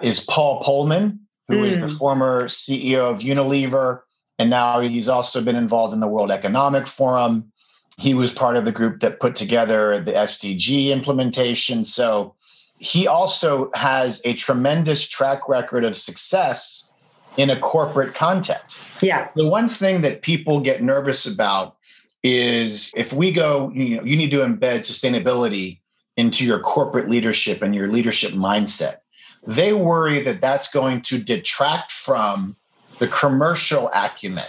is 0.00 0.20
Paul 0.20 0.62
Polman, 0.62 1.18
who 1.48 1.58
mm. 1.58 1.66
is 1.66 1.78
the 1.78 1.88
hmm. 1.88 1.94
former 1.94 2.42
CEO 2.44 3.10
of 3.10 3.20
Unilever. 3.20 4.00
And 4.38 4.48
now 4.48 4.80
he's 4.80 5.08
also 5.08 5.42
been 5.42 5.56
involved 5.56 5.92
in 5.92 6.00
the 6.00 6.08
World 6.08 6.30
Economic 6.30 6.86
Forum. 6.86 7.52
He 7.98 8.14
was 8.14 8.30
part 8.30 8.56
of 8.56 8.64
the 8.64 8.72
group 8.72 9.00
that 9.00 9.20
put 9.20 9.36
together 9.36 10.00
the 10.00 10.12
SDG 10.12 10.90
implementation. 10.90 11.84
So 11.84 12.34
he 12.78 13.06
also 13.06 13.70
has 13.74 14.20
a 14.24 14.34
tremendous 14.34 15.06
track 15.06 15.48
record 15.48 15.84
of 15.84 15.96
success 15.96 16.90
in 17.36 17.50
a 17.50 17.58
corporate 17.58 18.14
context. 18.14 18.90
Yeah. 19.00 19.28
The 19.34 19.46
one 19.46 19.68
thing 19.68 20.02
that 20.02 20.22
people 20.22 20.60
get 20.60 20.82
nervous 20.82 21.26
about 21.26 21.76
is 22.22 22.92
if 22.94 23.12
we 23.12 23.32
go, 23.32 23.70
you 23.74 23.96
know, 23.96 24.04
you 24.04 24.16
need 24.16 24.30
to 24.30 24.38
embed 24.38 24.80
sustainability 24.80 25.80
into 26.16 26.44
your 26.44 26.60
corporate 26.60 27.08
leadership 27.08 27.62
and 27.62 27.74
your 27.74 27.88
leadership 27.88 28.32
mindset. 28.32 28.98
They 29.44 29.72
worry 29.72 30.20
that 30.20 30.40
that's 30.40 30.68
going 30.68 31.00
to 31.02 31.18
detract 31.18 31.90
from 31.90 32.56
the 32.98 33.08
commercial 33.08 33.90
acumen 33.92 34.46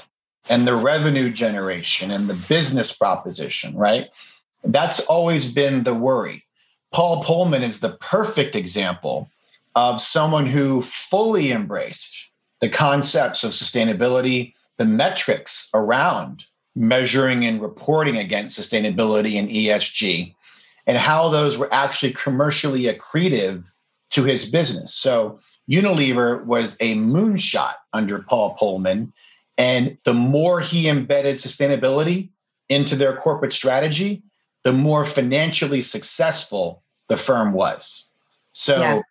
and 0.49 0.67
the 0.67 0.75
revenue 0.75 1.29
generation 1.31 2.11
and 2.11 2.29
the 2.29 2.35
business 2.47 2.91
proposition, 2.91 3.75
right? 3.75 4.09
That's 4.63 4.99
always 5.07 5.51
been 5.51 5.83
the 5.83 5.93
worry. 5.93 6.45
Paul 6.91 7.23
Polman 7.23 7.63
is 7.63 7.79
the 7.79 7.97
perfect 8.01 8.55
example 8.55 9.29
of 9.75 9.99
someone 9.99 10.45
who 10.45 10.81
fully 10.83 11.51
embraced 11.51 12.29
the 12.63 12.69
concepts 12.69 13.43
of 13.43 13.51
sustainability, 13.51 14.53
the 14.77 14.85
metrics 14.85 15.69
around 15.73 16.45
measuring 16.77 17.43
and 17.43 17.61
reporting 17.61 18.15
against 18.15 18.57
sustainability 18.57 19.37
and 19.37 19.49
ESG, 19.49 20.33
and 20.87 20.97
how 20.97 21.27
those 21.27 21.57
were 21.57 21.67
actually 21.73 22.13
commercially 22.13 22.83
accretive 22.83 23.69
to 24.11 24.23
his 24.23 24.45
business. 24.45 24.93
So 24.93 25.41
Unilever 25.69 26.45
was 26.45 26.77
a 26.79 26.95
moonshot 26.95 27.73
under 27.91 28.19
Paul 28.19 28.55
Polman. 28.55 29.11
And 29.57 29.97
the 30.05 30.13
more 30.13 30.61
he 30.61 30.87
embedded 30.87 31.35
sustainability 31.35 32.29
into 32.69 32.95
their 32.95 33.17
corporate 33.17 33.51
strategy, 33.51 34.23
the 34.63 34.71
more 34.71 35.03
financially 35.03 35.81
successful 35.81 36.81
the 37.09 37.17
firm 37.17 37.51
was. 37.51 38.05
So 38.53 38.79
yeah. 38.79 39.01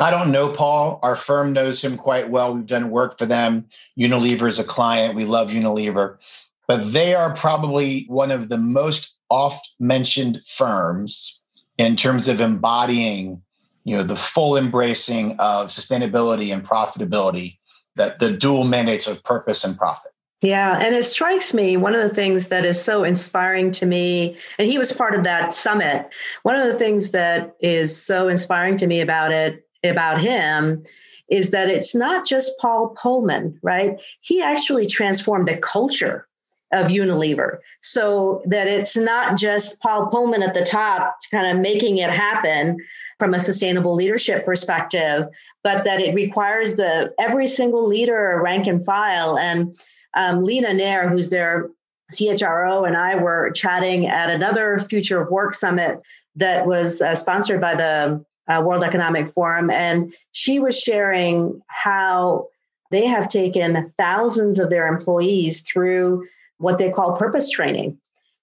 I 0.00 0.10
don't 0.10 0.32
know 0.32 0.48
Paul. 0.48 0.98
Our 1.02 1.14
firm 1.14 1.52
knows 1.52 1.82
him 1.84 1.96
quite 1.96 2.30
well. 2.30 2.54
We've 2.54 2.66
done 2.66 2.90
work 2.90 3.18
for 3.18 3.26
them. 3.26 3.68
Unilever 3.98 4.48
is 4.48 4.58
a 4.58 4.64
client. 4.64 5.14
We 5.14 5.26
love 5.26 5.50
Unilever. 5.50 6.18
But 6.66 6.92
they 6.92 7.14
are 7.14 7.34
probably 7.34 8.04
one 8.08 8.30
of 8.30 8.48
the 8.48 8.56
most 8.56 9.14
oft 9.28 9.68
mentioned 9.78 10.40
firms 10.46 11.40
in 11.78 11.96
terms 11.96 12.28
of 12.28 12.40
embodying 12.40 13.42
you 13.84 13.96
know 13.96 14.02
the 14.02 14.16
full 14.16 14.56
embracing 14.56 15.32
of 15.38 15.68
sustainability 15.68 16.52
and 16.52 16.66
profitability 16.66 17.58
that 17.96 18.18
the 18.18 18.30
dual 18.32 18.64
mandates 18.64 19.06
of 19.06 19.22
purpose 19.22 19.64
and 19.64 19.76
profit 19.76 20.12
yeah, 20.42 20.78
and 20.78 20.94
it 20.94 21.04
strikes 21.04 21.52
me 21.52 21.76
one 21.76 21.94
of 21.94 22.00
the 22.00 22.14
things 22.14 22.46
that 22.46 22.64
is 22.64 22.82
so 22.82 23.04
inspiring 23.04 23.70
to 23.72 23.84
me, 23.84 24.38
and 24.58 24.66
he 24.66 24.78
was 24.78 24.90
part 24.90 25.14
of 25.14 25.22
that 25.24 25.52
summit. 25.52 26.08
One 26.44 26.56
of 26.56 26.66
the 26.66 26.78
things 26.78 27.10
that 27.10 27.54
is 27.60 27.94
so 27.94 28.26
inspiring 28.26 28.78
to 28.78 28.86
me 28.86 29.02
about 29.02 29.32
it 29.32 29.66
about 29.84 30.20
him 30.20 30.82
is 31.28 31.52
that 31.52 31.68
it's 31.68 31.94
not 31.94 32.26
just 32.26 32.58
Paul 32.58 32.94
Polman, 33.00 33.54
right? 33.62 34.00
He 34.20 34.42
actually 34.42 34.86
transformed 34.86 35.46
the 35.46 35.56
culture 35.56 36.26
of 36.72 36.88
Unilever 36.88 37.58
so 37.82 38.42
that 38.46 38.66
it's 38.66 38.96
not 38.96 39.36
just 39.36 39.80
Paul 39.80 40.08
Polman 40.10 40.46
at 40.46 40.54
the 40.54 40.64
top 40.64 41.16
kind 41.30 41.46
of 41.46 41.62
making 41.62 41.98
it 41.98 42.10
happen 42.10 42.76
from 43.18 43.34
a 43.34 43.40
sustainable 43.40 43.94
leadership 43.94 44.44
perspective, 44.44 45.26
but 45.64 45.84
that 45.84 46.00
it 46.00 46.14
requires 46.14 46.74
the 46.74 47.12
every 47.18 47.46
single 47.46 47.86
leader 47.86 48.40
rank 48.42 48.66
and 48.66 48.84
file. 48.84 49.36
And 49.36 49.74
um, 50.14 50.42
Leena 50.42 50.72
Nair, 50.72 51.08
who's 51.08 51.30
their 51.30 51.70
CHRO, 52.12 52.86
and 52.86 52.96
I 52.96 53.16
were 53.16 53.50
chatting 53.52 54.06
at 54.06 54.30
another 54.30 54.78
Future 54.78 55.20
of 55.20 55.30
Work 55.30 55.54
Summit 55.54 56.00
that 56.36 56.66
was 56.66 57.00
uh, 57.00 57.14
sponsored 57.14 57.60
by 57.60 57.74
the 57.74 58.24
uh, 58.50 58.62
World 58.62 58.84
Economic 58.84 59.28
Forum, 59.28 59.70
and 59.70 60.12
she 60.32 60.58
was 60.58 60.78
sharing 60.78 61.62
how 61.68 62.48
they 62.90 63.06
have 63.06 63.28
taken 63.28 63.88
thousands 63.90 64.58
of 64.58 64.70
their 64.70 64.88
employees 64.88 65.60
through 65.60 66.26
what 66.58 66.78
they 66.78 66.90
call 66.90 67.16
purpose 67.16 67.48
training. 67.48 67.98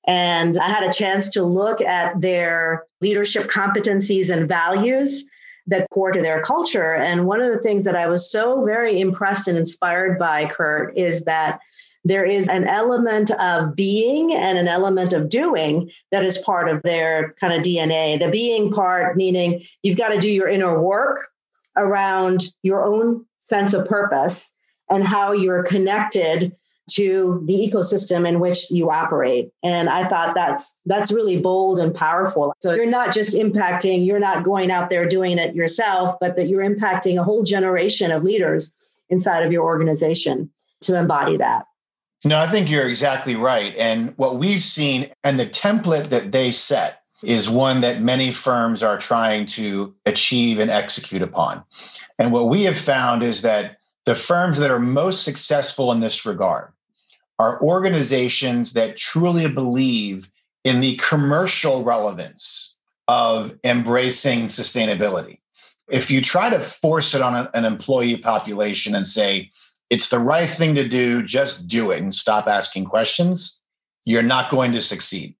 And 0.07 0.57
I 0.57 0.69
had 0.69 0.83
a 0.83 0.93
chance 0.93 1.29
to 1.31 1.43
look 1.43 1.81
at 1.81 2.21
their 2.21 2.85
leadership 3.01 3.49
competencies 3.49 4.29
and 4.29 4.47
values 4.47 5.25
that 5.67 5.89
core 5.89 6.13
to 6.13 6.21
their 6.21 6.41
culture. 6.41 6.95
And 6.95 7.27
one 7.27 7.41
of 7.41 7.51
the 7.51 7.59
things 7.59 7.83
that 7.83 7.95
I 7.95 8.07
was 8.07 8.31
so 8.31 8.63
very 8.63 9.01
impressed 9.01 9.49
and 9.49 9.57
inspired 9.57 10.17
by, 10.17 10.45
Kurt, 10.45 10.97
is 10.97 11.23
that 11.23 11.59
there 12.07 12.25
is 12.25 12.47
an 12.47 12.65
element 12.65 13.31
of 13.31 13.75
being 13.75 14.33
and 14.33 14.57
an 14.57 14.67
element 14.67 15.13
of 15.13 15.29
doing 15.29 15.91
that 16.11 16.23
is 16.23 16.37
part 16.39 16.69
of 16.69 16.81
their 16.83 17.33
kind 17.39 17.53
of 17.53 17.61
DNA. 17.61 18.19
The 18.19 18.29
being 18.29 18.71
part, 18.71 19.17
meaning 19.17 19.63
you've 19.83 19.97
got 19.97 20.09
to 20.09 20.19
do 20.19 20.29
your 20.29 20.47
inner 20.47 20.81
work 20.81 21.27
around 21.75 22.49
your 22.63 22.85
own 22.85 23.25
sense 23.39 23.73
of 23.73 23.85
purpose 23.85 24.51
and 24.89 25.05
how 25.05 25.31
you're 25.31 25.63
connected 25.63 26.55
to 26.89 27.43
the 27.45 27.53
ecosystem 27.53 28.25
in 28.25 28.39
which 28.39 28.71
you 28.71 28.89
operate. 28.89 29.51
And 29.61 29.89
i 29.89 30.07
thought 30.07 30.33
that's 30.33 30.79
that's 30.85 31.11
really 31.11 31.41
bold 31.41 31.79
and 31.79 31.93
powerful. 31.93 32.53
So 32.59 32.73
you're 32.73 32.85
not 32.85 33.13
just 33.13 33.35
impacting 33.35 34.05
you're 34.05 34.19
not 34.19 34.43
going 34.43 34.71
out 34.71 34.89
there 34.89 35.07
doing 35.07 35.37
it 35.37 35.53
yourself 35.53 36.15
but 36.21 36.37
that 36.37 36.47
you're 36.47 36.63
impacting 36.63 37.19
a 37.19 37.23
whole 37.23 37.43
generation 37.43 38.09
of 38.09 38.23
leaders 38.23 38.73
inside 39.09 39.45
of 39.45 39.51
your 39.51 39.65
organization 39.65 40.49
to 40.81 40.97
embody 40.97 41.35
that 41.35 41.65
no 42.25 42.37
i 42.37 42.49
think 42.49 42.69
you're 42.69 42.87
exactly 42.87 43.35
right 43.35 43.75
and 43.77 44.13
what 44.17 44.37
we've 44.37 44.63
seen 44.63 45.09
and 45.23 45.39
the 45.39 45.45
template 45.45 46.09
that 46.09 46.31
they 46.31 46.51
set 46.51 47.01
is 47.23 47.49
one 47.49 47.81
that 47.81 48.01
many 48.01 48.31
firms 48.31 48.83
are 48.83 48.97
trying 48.97 49.45
to 49.45 49.93
achieve 50.05 50.59
and 50.59 50.69
execute 50.69 51.21
upon 51.21 51.63
and 52.19 52.31
what 52.31 52.49
we 52.49 52.63
have 52.63 52.77
found 52.77 53.23
is 53.23 53.41
that 53.41 53.77
the 54.05 54.15
firms 54.15 54.57
that 54.59 54.71
are 54.71 54.79
most 54.79 55.23
successful 55.23 55.91
in 55.91 55.99
this 55.99 56.25
regard 56.25 56.71
are 57.39 57.61
organizations 57.61 58.73
that 58.73 58.97
truly 58.97 59.49
believe 59.49 60.29
in 60.63 60.79
the 60.79 60.95
commercial 60.95 61.83
relevance 61.83 62.75
of 63.07 63.57
embracing 63.63 64.47
sustainability. 64.47 65.39
If 65.89 66.11
you 66.11 66.21
try 66.21 66.49
to 66.49 66.59
force 66.59 67.13
it 67.13 67.21
on 67.21 67.47
an 67.53 67.65
employee 67.65 68.17
population 68.17 68.95
and 68.95 69.07
say, 69.07 69.51
it's 69.89 70.09
the 70.09 70.19
right 70.19 70.49
thing 70.49 70.75
to 70.75 70.87
do, 70.87 71.23
just 71.23 71.67
do 71.67 71.91
it 71.91 72.01
and 72.01 72.13
stop 72.13 72.47
asking 72.47 72.85
questions, 72.85 73.61
you're 74.05 74.21
not 74.21 74.51
going 74.51 74.71
to 74.73 74.81
succeed. 74.81 75.35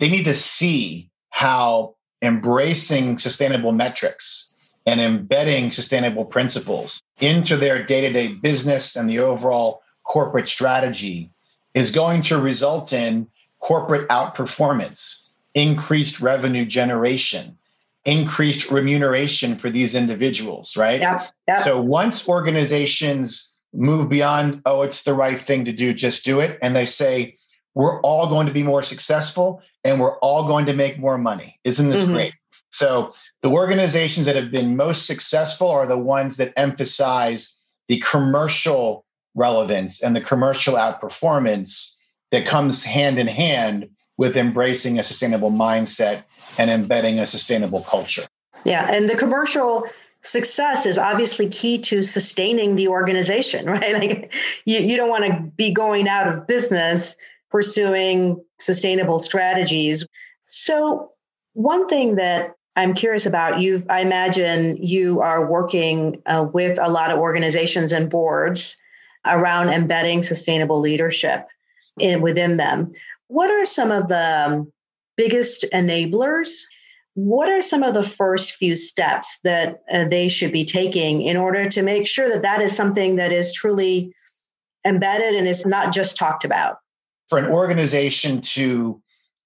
They 0.00 0.08
need 0.08 0.24
to 0.24 0.34
see 0.34 1.10
how 1.30 1.96
embracing 2.22 3.18
sustainable 3.18 3.72
metrics 3.72 4.52
and 4.86 5.00
embedding 5.00 5.70
sustainable 5.70 6.24
principles 6.24 7.02
into 7.20 7.56
their 7.56 7.82
day 7.82 8.00
to 8.00 8.12
day 8.12 8.28
business 8.28 8.96
and 8.96 9.08
the 9.08 9.18
overall 9.18 9.82
corporate 10.04 10.48
strategy 10.48 11.30
is 11.74 11.90
going 11.90 12.22
to 12.22 12.40
result 12.40 12.92
in 12.92 13.28
corporate 13.60 14.08
outperformance, 14.08 15.26
increased 15.54 16.20
revenue 16.20 16.64
generation, 16.64 17.58
increased 18.04 18.70
remuneration 18.70 19.56
for 19.56 19.68
these 19.68 19.94
individuals, 19.94 20.76
right? 20.76 21.00
Yeah. 21.00 21.56
So 21.56 21.80
once 21.80 22.28
organizations 22.28 23.52
move 23.72 24.08
beyond, 24.08 24.62
oh, 24.66 24.82
it's 24.82 25.02
the 25.02 25.14
right 25.14 25.38
thing 25.38 25.64
to 25.64 25.72
do, 25.72 25.92
just 25.92 26.24
do 26.24 26.40
it, 26.40 26.58
and 26.62 26.74
they 26.74 26.86
say, 26.86 27.36
we're 27.74 28.00
all 28.00 28.28
going 28.28 28.46
to 28.46 28.52
be 28.52 28.62
more 28.62 28.82
successful 28.82 29.62
and 29.84 30.00
we're 30.00 30.18
all 30.18 30.46
going 30.46 30.66
to 30.66 30.72
make 30.72 30.98
more 30.98 31.16
money. 31.16 31.60
Isn't 31.62 31.90
this 31.90 32.02
mm-hmm. 32.02 32.12
great? 32.12 32.34
So 32.70 33.14
the 33.42 33.50
organizations 33.50 34.26
that 34.26 34.36
have 34.36 34.50
been 34.50 34.76
most 34.76 35.06
successful 35.06 35.68
are 35.68 35.86
the 35.86 35.96
ones 35.96 36.36
that 36.38 36.52
emphasize 36.56 37.56
the 37.86 37.98
commercial 38.00 39.04
relevance 39.34 40.02
and 40.02 40.16
the 40.16 40.20
commercial 40.20 40.74
outperformance 40.74 41.94
that 42.32 42.46
comes 42.46 42.82
hand 42.82 43.18
in 43.18 43.26
hand 43.26 43.88
with 44.16 44.36
embracing 44.36 44.98
a 44.98 45.02
sustainable 45.02 45.50
mindset 45.50 46.24
and 46.58 46.70
embedding 46.70 47.20
a 47.20 47.26
sustainable 47.26 47.82
culture. 47.82 48.26
Yeah, 48.64 48.90
and 48.90 49.08
the 49.08 49.14
commercial 49.14 49.88
success 50.28 50.86
is 50.86 50.98
obviously 50.98 51.48
key 51.48 51.78
to 51.78 52.02
sustaining 52.02 52.76
the 52.76 52.88
organization, 52.88 53.66
right? 53.70 53.94
Like 53.94 54.34
you, 54.64 54.78
you 54.78 54.96
don't 54.96 55.10
want 55.10 55.24
to 55.24 55.40
be 55.56 55.72
going 55.72 56.08
out 56.08 56.28
of 56.28 56.46
business 56.46 57.16
pursuing 57.50 58.44
sustainable 58.58 59.18
strategies. 59.18 60.06
So, 60.46 61.12
one 61.54 61.88
thing 61.88 62.16
that 62.16 62.54
I'm 62.76 62.94
curious 62.94 63.26
about 63.26 63.60
you, 63.60 63.82
I 63.88 64.02
imagine 64.02 64.76
you 64.76 65.20
are 65.20 65.50
working 65.50 66.22
uh, 66.26 66.46
with 66.52 66.78
a 66.80 66.88
lot 66.88 67.10
of 67.10 67.18
organizations 67.18 67.90
and 67.90 68.08
boards 68.08 68.76
around 69.26 69.70
embedding 69.70 70.22
sustainable 70.22 70.78
leadership 70.78 71.48
in, 71.98 72.20
within 72.20 72.56
them. 72.56 72.92
What 73.26 73.50
are 73.50 73.66
some 73.66 73.90
of 73.90 74.08
the 74.08 74.46
um, 74.46 74.72
biggest 75.16 75.66
enablers? 75.74 76.62
What 77.20 77.48
are 77.48 77.62
some 77.62 77.82
of 77.82 77.94
the 77.94 78.04
first 78.04 78.52
few 78.52 78.76
steps 78.76 79.40
that 79.42 79.82
uh, 79.92 80.04
they 80.08 80.28
should 80.28 80.52
be 80.52 80.64
taking 80.64 81.22
in 81.22 81.36
order 81.36 81.68
to 81.68 81.82
make 81.82 82.06
sure 82.06 82.28
that 82.28 82.42
that 82.42 82.62
is 82.62 82.76
something 82.76 83.16
that 83.16 83.32
is 83.32 83.52
truly 83.52 84.12
embedded 84.86 85.34
and 85.34 85.48
is 85.48 85.66
not 85.66 85.92
just 85.92 86.16
talked 86.16 86.44
about? 86.44 86.76
For 87.28 87.36
an 87.36 87.46
organization 87.46 88.40
to 88.52 89.02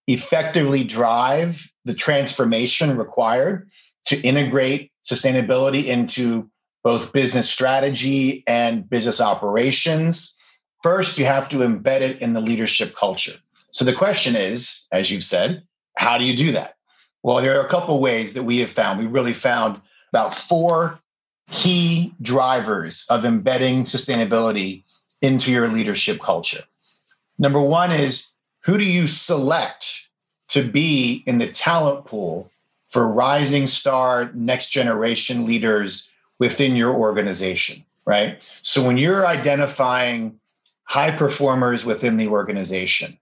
effectively 0.07 0.85
drive 0.85 1.67
the 1.87 1.95
transformation 1.95 2.95
required 2.99 3.71
to 4.05 4.21
integrate 4.21 4.93
sustainability 5.03 5.87
into 5.87 6.51
both 6.85 7.15
business 7.15 7.49
strategy 7.49 8.45
and 8.47 8.87
business 8.87 9.19
operations. 9.19 10.37
First, 10.83 11.17
you 11.17 11.25
have 11.25 11.49
to 11.49 11.61
embed 11.61 12.03
it 12.03 12.21
in 12.21 12.35
the 12.35 12.41
leadership 12.43 12.95
culture. 12.95 13.39
So 13.71 13.87
the 13.87 13.95
question 13.95 14.37
is, 14.37 14.87
as 14.93 15.11
you've 15.11 15.25
said, 15.25 15.63
how 15.97 16.19
do 16.19 16.25
you 16.25 16.37
do 16.37 16.53
that? 16.53 16.75
Well, 17.23 17.41
there 17.41 17.59
are 17.61 17.65
a 17.65 17.71
couple 17.71 18.01
ways 18.01 18.35
that 18.35 18.43
we 18.43 18.59
have 18.59 18.71
found. 18.71 18.99
We 18.99 19.07
really 19.07 19.33
found 19.33 19.81
about 20.11 20.35
four 20.35 20.99
key 21.51 22.15
drivers 22.21 23.05
of 23.09 23.25
embedding 23.25 23.85
sustainability 23.85 24.85
into 25.21 25.53
your 25.53 25.69
leadership 25.69 26.21
culture. 26.21 26.65
Number 27.39 27.61
one 27.61 27.93
is 27.93 28.31
who 28.61 28.79
do 28.79 28.85
you 28.85 29.07
select 29.07 30.09
to 30.49 30.63
be 30.63 31.23
in 31.27 31.39
the 31.39 31.49
talent 31.49 32.05
pool 32.07 32.51
for 32.89 33.07
rising 33.09 33.67
star 33.67 34.31
next 34.35 34.69
generation 34.69 35.47
leaders 35.47 36.11
within 36.39 36.77
your 36.77 36.93
organization, 36.93 37.85
right? 38.05 38.43
So 38.63 38.85
when 38.85 38.99
you're 38.99 39.27
identifying 39.27 40.39
high 40.85 41.11
performers 41.11 41.85
within 41.85 42.17
the 42.17 42.29
organization 42.29 43.17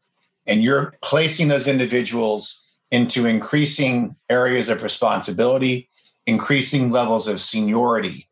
and 0.47 0.63
you're 0.63 0.95
placing 1.03 1.49
those 1.49 1.69
individuals 1.69 2.67
into 2.91 3.27
increasing 3.27 4.17
areas 4.29 4.69
of 4.69 4.83
responsibility, 4.83 5.89
increasing 6.27 6.91
levels 6.91 7.29
of 7.29 7.41
seniority, 7.41 8.29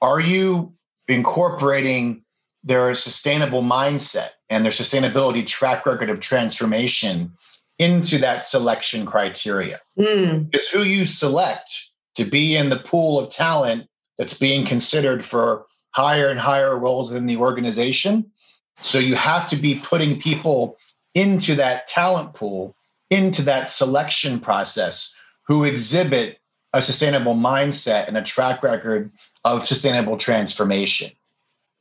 are 0.00 0.20
you 0.20 0.74
incorporating 1.08 2.24
their 2.64 2.94
sustainable 2.94 3.62
mindset 3.62 4.30
and 4.50 4.64
their 4.64 4.72
sustainability 4.72 5.46
track 5.46 5.86
record 5.86 6.10
of 6.10 6.20
transformation 6.20 7.32
into 7.78 8.18
that 8.18 8.44
selection 8.44 9.06
criteria? 9.06 9.80
Mm. 9.98 10.50
Because 10.50 10.68
who 10.68 10.82
you 10.82 11.04
select 11.04 11.88
to 12.14 12.24
be 12.24 12.56
in 12.56 12.68
the 12.68 12.78
pool 12.78 13.18
of 13.18 13.28
talent 13.28 13.88
that's 14.18 14.34
being 14.34 14.66
considered 14.66 15.24
for 15.24 15.66
higher 15.90 16.28
and 16.28 16.38
higher 16.38 16.78
roles 16.78 17.12
in 17.12 17.26
the 17.26 17.36
organization. 17.36 18.30
So 18.80 18.98
you 18.98 19.14
have 19.14 19.48
to 19.48 19.56
be 19.56 19.76
putting 19.76 20.20
people 20.20 20.76
into 21.14 21.54
that 21.56 21.86
talent 21.88 22.34
pool, 22.34 22.74
into 23.12 23.42
that 23.42 23.68
selection 23.68 24.40
process 24.40 25.14
who 25.42 25.64
exhibit 25.64 26.38
a 26.72 26.80
sustainable 26.80 27.34
mindset 27.34 28.08
and 28.08 28.16
a 28.16 28.22
track 28.22 28.62
record 28.62 29.12
of 29.44 29.66
sustainable 29.66 30.16
transformation. 30.16 31.10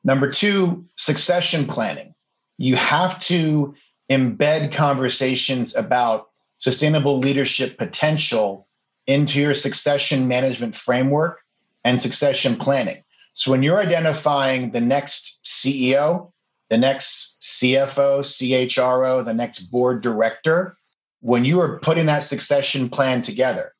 Number 0.03 0.29
two, 0.29 0.83
succession 0.95 1.65
planning. 1.65 2.13
You 2.57 2.75
have 2.75 3.17
to 3.21 3.73
embed 4.09 4.73
conversations 4.73 5.73
about 5.73 6.29
sustainable 6.57 7.17
leadership 7.17 7.77
potential 7.77 8.67
into 9.07 9.39
your 9.39 9.53
succession 9.53 10.27
management 10.27 10.75
framework 10.75 11.39
and 11.85 12.01
succession 12.01 12.57
planning. 12.57 13.03
So 13.33 13.51
when 13.51 13.63
you're 13.63 13.79
identifying 13.79 14.71
the 14.71 14.81
next 14.81 15.39
CEO, 15.45 16.31
the 16.69 16.77
next 16.77 17.37
CFO, 17.41 18.19
CHRO, 18.19 19.23
the 19.23 19.33
next 19.33 19.59
board 19.71 20.01
director, 20.01 20.77
when 21.21 21.45
you 21.45 21.59
are 21.61 21.79
putting 21.79 22.07
that 22.07 22.23
succession 22.23 22.89
plan 22.89 23.21
together 23.21 23.73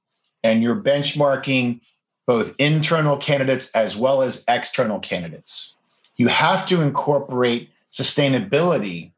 and 0.44 0.62
you're 0.62 0.82
benchmarking 0.82 1.82
both 2.28 2.56
internal 2.60 3.18
candidates 3.18 3.70
as 3.72 3.98
well 3.98 4.22
as 4.22 4.44
external 4.48 5.00
candidates, 5.00 5.76
you 6.16 6.28
have 6.28 6.66
to 6.68 6.82
incorporate 6.82 7.70
sustainability. 7.92 9.12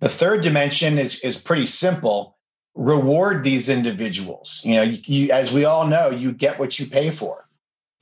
The 0.00 0.08
third 0.08 0.42
dimension 0.42 0.98
is, 0.98 1.18
is 1.20 1.36
pretty 1.36 1.66
simple. 1.66 2.36
Reward 2.74 3.42
these 3.42 3.68
individuals. 3.68 4.60
You 4.64 4.76
know, 4.76 4.82
you, 4.82 4.98
you, 5.04 5.30
as 5.32 5.52
we 5.52 5.64
all 5.64 5.86
know, 5.86 6.10
you 6.10 6.32
get 6.32 6.58
what 6.58 6.78
you 6.78 6.86
pay 6.86 7.10
for. 7.10 7.46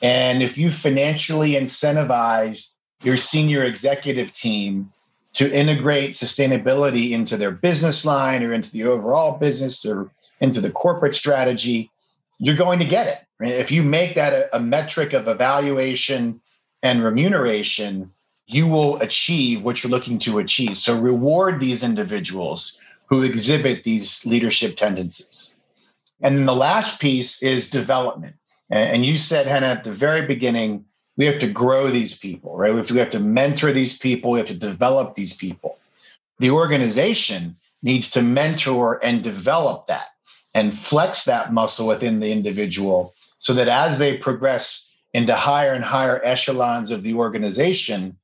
And 0.02 0.42
if 0.42 0.59
you 0.59 0.70
financially 0.70 1.52
incentivize 1.52 2.68
your 3.02 3.16
senior 3.16 3.64
executive 3.64 4.33
team 4.33 4.92
to 5.33 5.53
integrate 5.53 6.12
sustainability 6.12 7.12
into 7.12 7.37
their 7.37 7.51
business 7.51 8.05
line 8.05 8.43
or 8.43 8.53
into 8.53 8.71
the 8.73 8.85
overall 8.85 9.38
business 9.38 9.85
or 9.85 10.11
into 10.40 10.61
the 10.61 10.71
corporate 10.71 11.14
strategy, 11.14 11.90
you're 12.38 12.57
going 12.57 12.79
to 12.79 12.85
get 12.85 13.07
it. 13.07 13.49
If 13.49 13.71
you 13.71 13.83
make 13.83 14.14
that 14.16 14.33
a, 14.33 14.57
a 14.57 14.61
metric 14.61 15.12
of 15.12 15.29
evaluation 15.29 16.40
and 16.83 17.03
remuneration, 17.03 18.11
you 18.47 18.66
will 18.66 19.01
achieve 19.01 19.62
what 19.62 19.83
you're 19.83 19.90
looking 19.90 20.19
to 20.21 20.38
achieve. 20.38 20.77
So 20.77 20.99
reward 20.99 21.61
these 21.61 21.85
individuals 21.85 22.81
who 23.07 23.23
exhibit 23.23 23.85
these 23.85 24.25
leadership 24.27 24.77
tendencies. 24.77 25.55
And 26.21 26.37
then 26.37 26.47
the 26.47 26.55
last 26.55 27.01
piece 27.01 27.43
is 27.43 27.71
development. 27.71 28.37
And 28.71 29.05
you 29.05 29.16
said, 29.16 29.47
Hannah, 29.47 29.66
at 29.66 29.85
the 29.85 29.93
very 29.93 30.27
beginning, 30.27 30.85
we 31.20 31.26
have 31.26 31.38
to 31.38 31.46
grow 31.46 31.90
these 31.90 32.16
people, 32.16 32.56
right? 32.56 32.72
We 32.72 32.78
have 32.78 32.87
to, 32.87 32.94
we 32.94 32.98
have 33.00 33.11
to 33.11 33.20
mentor 33.20 33.72
these 33.72 33.92
people, 33.92 34.30
we 34.30 34.38
have 34.38 34.48
to 34.48 34.54
develop 34.54 35.16
these 35.16 35.35
people. 35.35 35.76
The 36.38 36.50
organization 36.50 37.56
needs 37.83 38.11
to 38.12 38.22
mentor 38.22 38.98
and 39.04 39.22
develop 39.22 39.85
that 39.85 40.06
and 40.54 40.72
flex 40.74 41.24
that 41.24 41.52
muscle 41.52 41.87
within 41.87 42.20
the 42.20 42.33
individual 42.33 43.12
so 43.38 43.52
that 43.52 43.68
as 43.68 43.98
they 43.98 44.16
progress 44.16 44.90
into 45.12 45.37
higher 45.37 45.74
and 45.74 45.85
higher 45.85 46.22
echelons 46.24 46.90
of 46.90 47.02
the 47.02 47.12
organization, 47.12 48.16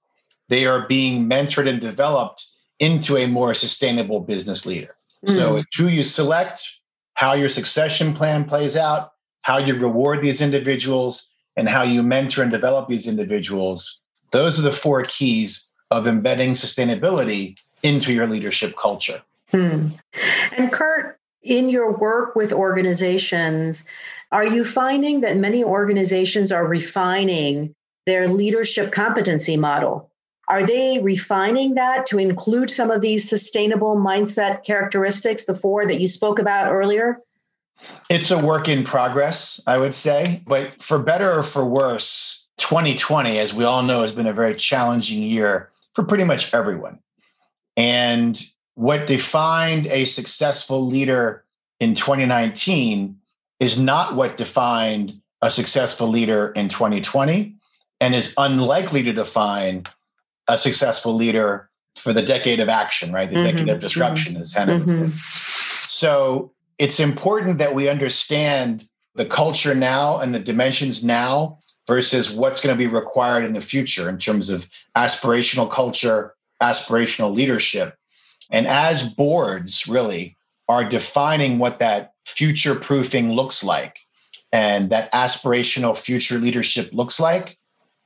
they 0.49 0.65
are 0.65 0.89
being 0.89 1.29
mentored 1.29 1.69
and 1.69 1.83
developed 1.83 2.47
into 2.79 3.19
a 3.19 3.27
more 3.27 3.53
sustainable 3.53 4.21
business 4.21 4.65
leader. 4.65 4.97
Mm. 5.27 5.35
So, 5.35 5.63
who 5.77 5.89
you 5.89 6.03
select, 6.03 6.81
how 7.13 7.35
your 7.35 7.51
succession 7.51 8.15
plan 8.15 8.47
plays 8.47 8.75
out, 8.75 9.13
how 9.43 9.59
you 9.59 9.75
reward 9.75 10.23
these 10.23 10.41
individuals, 10.41 11.35
and 11.57 11.69
how 11.69 11.83
you 11.83 12.03
mentor 12.03 12.43
and 12.43 12.51
develop 12.51 12.89
these 12.89 13.07
individuals, 13.07 14.01
those 14.31 14.59
are 14.59 14.63
the 14.63 14.73
four 14.73 15.03
keys 15.05 15.71
of 15.91 16.07
embedding 16.07 16.53
sustainability 16.53 17.57
into 17.83 18.13
your 18.13 18.27
leadership 18.27 18.77
culture. 18.77 19.23
Hmm. 19.51 19.89
And 20.57 20.73
Kurt, 20.73 21.19
in 21.43 21.69
your 21.69 21.93
work 21.93 22.35
with 22.35 22.53
organizations, 22.53 23.85
are 24.33 24.47
you 24.47 24.65
finding 24.65 25.21
that 25.21 25.37
many 25.37 25.63
organizations 25.63 26.51
are 26.51 26.67
refining 26.67 27.75
their 28.07 28.29
leadership 28.29 28.91
competency 28.93 29.57
model? 29.57 30.11
Are 30.49 30.65
they 30.65 30.99
refining 31.01 31.75
that 31.75 32.07
to 32.07 32.19
include 32.19 32.71
some 32.71 32.91
of 32.91 33.01
these 33.01 33.29
sustainable 33.29 33.97
mindset 33.97 34.65
characteristics, 34.65 35.45
the 35.45 35.55
four 35.55 35.87
that 35.87 36.01
you 36.01 36.07
spoke 36.09 36.39
about 36.39 36.73
earlier? 36.73 37.21
It's 38.09 38.31
a 38.31 38.39
work 38.39 38.69
in 38.69 38.85
progress, 38.85 39.61
I 39.67 39.79
would 39.79 39.95
say. 39.95 40.43
But 40.47 40.83
for 40.83 40.99
better 40.99 41.39
or 41.39 41.43
for 41.43 41.65
worse, 41.65 42.47
2020, 42.59 43.39
as 43.39 43.53
we 43.53 43.65
all 43.65 43.83
know, 43.83 44.03
has 44.03 44.13
been 44.13 44.27
a 44.27 44.33
very 44.33 44.55
challenging 44.55 45.23
year 45.23 45.71
for 45.95 46.05
pretty 46.05 46.25
much 46.25 46.53
everyone. 46.55 46.99
And 47.77 48.41
what 48.75 49.07
defined 49.07 49.87
a 49.87 50.05
successful 50.05 50.85
leader 50.85 51.45
in 51.81 51.95
2019 51.95 53.19
is 53.61 53.79
not 53.79 54.15
what 54.15 54.37
defined 54.37 55.21
a 55.43 55.51
successful 55.51 56.09
leader 56.09 56.53
in 56.53 56.69
2020 56.69 57.55
and 58.01 58.15
is 58.15 58.35
unlikely 58.39 59.03
to 59.03 59.13
define 59.13 59.85
a 60.49 60.57
successful 60.57 61.15
leader 61.15 61.69
for 61.97 62.13
the 62.13 62.23
decade 62.23 62.61
of 62.61 62.69
action, 62.69 63.13
right? 63.13 63.29
The 63.29 63.37
mm-hmm. 63.37 63.57
decade 63.57 63.69
of 63.69 63.81
disruption, 63.81 64.35
mm-hmm. 64.35 64.43
as 64.43 64.53
Hannah 64.53 64.81
mm-hmm. 64.81 65.09
So 65.09 66.53
it's 66.79 67.01
important 67.01 67.59
that 67.59 67.75
we 67.75 67.89
understand 67.89 68.89
the 69.15 69.25
culture 69.25 69.75
now 69.75 70.19
and 70.19 70.35
the 70.35 70.39
dimensions 70.39 71.03
now 71.03 71.59
versus 71.87 72.31
what's 72.31 72.61
going 72.61 72.77
to 72.77 72.79
be 72.79 72.93
required 72.93 73.45
in 73.45 73.53
the 73.53 73.61
future 73.61 74.09
in 74.09 74.19
terms 74.19 74.49
of 74.49 74.69
aspirational 74.97 75.71
culture, 75.71 76.35
aspirational 76.61 77.35
leadership. 77.35 77.97
And 78.51 78.67
as 78.67 79.03
boards 79.03 79.87
really 79.89 80.37
are 80.69 80.89
defining 80.89 81.59
what 81.59 81.79
that 81.79 82.15
future 82.25 82.75
proofing 82.75 83.33
looks 83.33 83.63
like 83.63 83.99
and 84.53 84.91
that 84.91 85.13
aspirational 85.13 85.97
future 85.97 86.39
leadership 86.39 86.91
looks 86.93 87.21
like, 87.21 87.57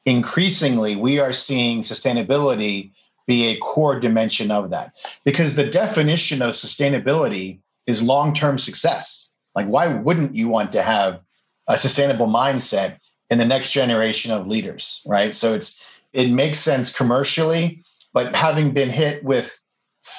increasingly 0.05 0.97
we 0.97 1.19
are 1.19 1.33
seeing 1.33 1.83
sustainability 1.83 2.93
be 3.27 3.47
a 3.47 3.57
core 3.59 3.99
dimension 3.99 4.51
of 4.51 4.71
that. 4.71 4.95
Because 5.25 5.55
the 5.55 5.67
definition 5.67 6.43
of 6.43 6.51
sustainability 6.51 7.61
is 7.87 8.03
long 8.03 8.35
term 8.35 8.59
success. 8.59 9.29
Like, 9.55 9.67
why 9.67 9.89
wouldn't 9.89 10.35
you 10.35 10.49
want 10.49 10.73
to 10.73 10.83
have 10.83 11.21
a 11.67 11.77
sustainable 11.77 12.27
mindset 12.27 12.99
in 13.31 13.39
the 13.39 13.45
next 13.45 13.73
generation 13.73 14.33
of 14.33 14.47
leaders, 14.47 15.03
right? 15.07 15.35
So 15.35 15.55
it's 15.55 15.83
it 16.13 16.31
makes 16.31 16.59
sense 16.59 16.93
commercially, 16.93 17.85
but 18.13 18.35
having 18.35 18.73
been 18.73 18.91
hit 18.91 19.23
with 19.25 19.61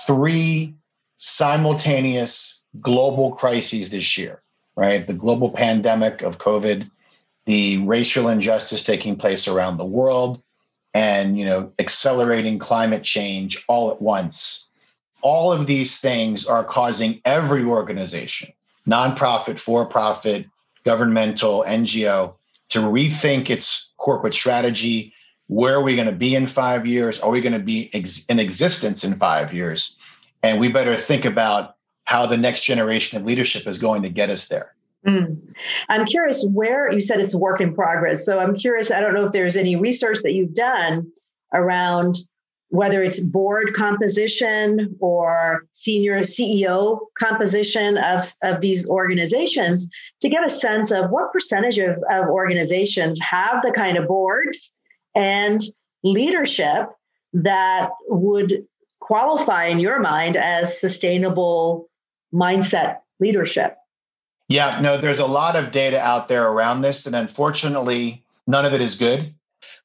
three 0.07 0.73
simultaneous 1.17 2.61
global 2.79 3.33
crises 3.33 3.89
this 3.89 4.17
year, 4.17 4.41
right? 4.75 5.05
The 5.05 5.13
global 5.13 5.51
pandemic 5.51 6.21
of 6.21 6.37
COVID, 6.37 6.89
the 7.45 7.77
racial 7.79 8.29
injustice 8.29 8.83
taking 8.83 9.17
place 9.17 9.47
around 9.47 9.77
the 9.77 9.85
world, 9.85 10.41
and 10.93 11.37
you 11.37 11.45
know, 11.45 11.71
accelerating 11.79 12.59
climate 12.59 13.03
change 13.03 13.63
all 13.67 13.91
at 13.91 14.01
once 14.01 14.69
all 15.21 15.51
of 15.51 15.67
these 15.67 15.97
things 15.97 16.45
are 16.45 16.63
causing 16.63 17.21
every 17.25 17.63
organization, 17.63 18.51
nonprofit, 18.87 19.59
for 19.59 19.85
profit, 19.85 20.47
governmental, 20.85 21.63
NGO, 21.67 22.33
to 22.69 22.79
rethink 22.79 23.49
its 23.49 23.89
corporate 23.97 24.33
strategy. 24.33 25.13
Where 25.47 25.75
are 25.75 25.83
we 25.83 25.95
going 25.95 26.07
to 26.07 26.13
be 26.13 26.35
in 26.35 26.47
five 26.47 26.85
years? 26.85 27.19
Are 27.19 27.29
we 27.29 27.41
going 27.41 27.53
to 27.53 27.59
be 27.59 27.89
ex- 27.93 28.25
in 28.25 28.39
existence 28.39 29.03
in 29.03 29.15
five 29.15 29.53
years? 29.53 29.97
And 30.43 30.59
we 30.59 30.69
better 30.69 30.95
think 30.95 31.25
about 31.25 31.75
how 32.05 32.25
the 32.25 32.37
next 32.37 32.63
generation 32.63 33.17
of 33.17 33.25
leadership 33.25 33.67
is 33.67 33.77
going 33.77 34.01
to 34.03 34.09
get 34.09 34.29
us 34.29 34.47
there. 34.47 34.73
Mm. 35.07 35.39
I'm 35.89 36.05
curious 36.05 36.45
where 36.53 36.91
you 36.91 37.01
said 37.01 37.19
it's 37.19 37.33
a 37.33 37.37
work 37.37 37.59
in 37.59 37.73
progress. 37.73 38.25
So 38.25 38.39
I'm 38.39 38.55
curious, 38.55 38.91
I 38.91 39.01
don't 39.01 39.13
know 39.13 39.23
if 39.23 39.31
there's 39.31 39.57
any 39.57 39.75
research 39.75 40.19
that 40.23 40.33
you've 40.33 40.53
done 40.53 41.11
around 41.53 42.17
whether 42.71 43.03
it's 43.03 43.19
board 43.19 43.73
composition 43.73 44.95
or 45.01 45.65
senior 45.73 46.21
CEO 46.21 46.99
composition 47.19 47.97
of, 47.97 48.21
of 48.43 48.61
these 48.61 48.87
organizations, 48.87 49.89
to 50.21 50.29
get 50.29 50.45
a 50.45 50.49
sense 50.49 50.89
of 50.89 51.11
what 51.11 51.33
percentage 51.33 51.79
of, 51.79 52.01
of 52.09 52.29
organizations 52.29 53.19
have 53.19 53.61
the 53.61 53.73
kind 53.73 53.97
of 53.97 54.07
boards 54.07 54.73
and 55.15 55.59
leadership 56.05 56.87
that 57.33 57.89
would 58.07 58.65
qualify 59.01 59.65
in 59.65 59.81
your 59.81 59.99
mind 59.99 60.37
as 60.37 60.79
sustainable 60.79 61.89
mindset 62.33 62.99
leadership. 63.19 63.75
Yeah, 64.47 64.79
no, 64.81 64.97
there's 64.97 65.19
a 65.19 65.25
lot 65.25 65.57
of 65.57 65.71
data 65.73 65.99
out 65.99 66.29
there 66.29 66.47
around 66.47 66.81
this, 66.81 67.05
and 67.05 67.17
unfortunately, 67.17 68.23
none 68.47 68.65
of 68.65 68.73
it 68.73 68.79
is 68.79 68.95
good. 68.95 69.33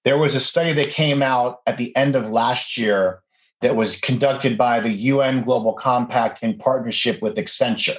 There 0.04 0.18
was 0.18 0.34
a 0.34 0.40
study 0.40 0.72
that 0.74 0.90
came 0.90 1.22
out 1.22 1.60
at 1.66 1.78
the 1.78 1.94
end 1.96 2.16
of 2.16 2.28
last 2.28 2.76
year 2.76 3.22
that 3.60 3.76
was 3.76 3.96
conducted 3.96 4.58
by 4.58 4.80
the 4.80 4.92
UN 4.92 5.42
Global 5.42 5.72
Compact 5.72 6.42
in 6.42 6.58
partnership 6.58 7.22
with 7.22 7.36
Accenture. 7.36 7.98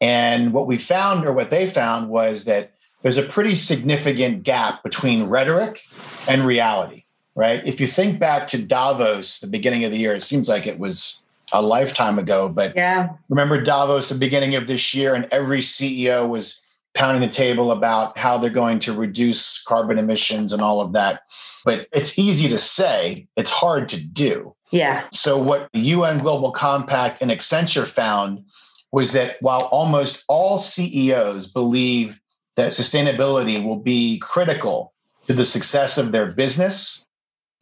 And 0.00 0.52
what 0.52 0.66
we 0.66 0.78
found, 0.78 1.24
or 1.24 1.32
what 1.32 1.50
they 1.50 1.68
found, 1.68 2.08
was 2.08 2.44
that 2.44 2.72
there's 3.02 3.18
a 3.18 3.22
pretty 3.22 3.54
significant 3.54 4.42
gap 4.42 4.82
between 4.82 5.24
rhetoric 5.24 5.80
and 6.26 6.44
reality, 6.46 7.04
right? 7.34 7.64
If 7.66 7.80
you 7.80 7.86
think 7.86 8.18
back 8.18 8.46
to 8.48 8.62
Davos, 8.62 9.40
the 9.40 9.46
beginning 9.46 9.84
of 9.84 9.90
the 9.90 9.98
year, 9.98 10.14
it 10.14 10.22
seems 10.22 10.48
like 10.48 10.66
it 10.66 10.78
was 10.78 11.18
a 11.52 11.60
lifetime 11.60 12.18
ago, 12.18 12.48
but 12.48 12.74
yeah. 12.74 13.10
remember 13.28 13.60
Davos, 13.60 14.08
the 14.08 14.14
beginning 14.14 14.54
of 14.54 14.66
this 14.66 14.94
year, 14.94 15.14
and 15.14 15.28
every 15.30 15.58
CEO 15.58 16.28
was 16.28 16.61
pounding 16.94 17.26
the 17.26 17.32
table 17.32 17.72
about 17.72 18.16
how 18.18 18.38
they're 18.38 18.50
going 18.50 18.78
to 18.80 18.92
reduce 18.92 19.62
carbon 19.62 19.98
emissions 19.98 20.52
and 20.52 20.62
all 20.62 20.80
of 20.80 20.92
that. 20.92 21.22
But 21.64 21.86
it's 21.92 22.18
easy 22.18 22.48
to 22.48 22.58
say, 22.58 23.26
it's 23.36 23.50
hard 23.50 23.88
to 23.90 24.00
do. 24.00 24.54
Yeah. 24.70 25.04
So, 25.12 25.38
what 25.38 25.68
the 25.72 25.80
UN 25.80 26.18
Global 26.18 26.50
Compact 26.50 27.20
and 27.22 27.30
Accenture 27.30 27.86
found 27.86 28.44
was 28.90 29.12
that 29.12 29.36
while 29.40 29.62
almost 29.66 30.24
all 30.28 30.56
CEOs 30.56 31.46
believe 31.46 32.20
that 32.56 32.72
sustainability 32.72 33.62
will 33.62 33.76
be 33.76 34.18
critical 34.18 34.92
to 35.26 35.32
the 35.32 35.44
success 35.44 35.98
of 35.98 36.12
their 36.12 36.26
business, 36.26 37.04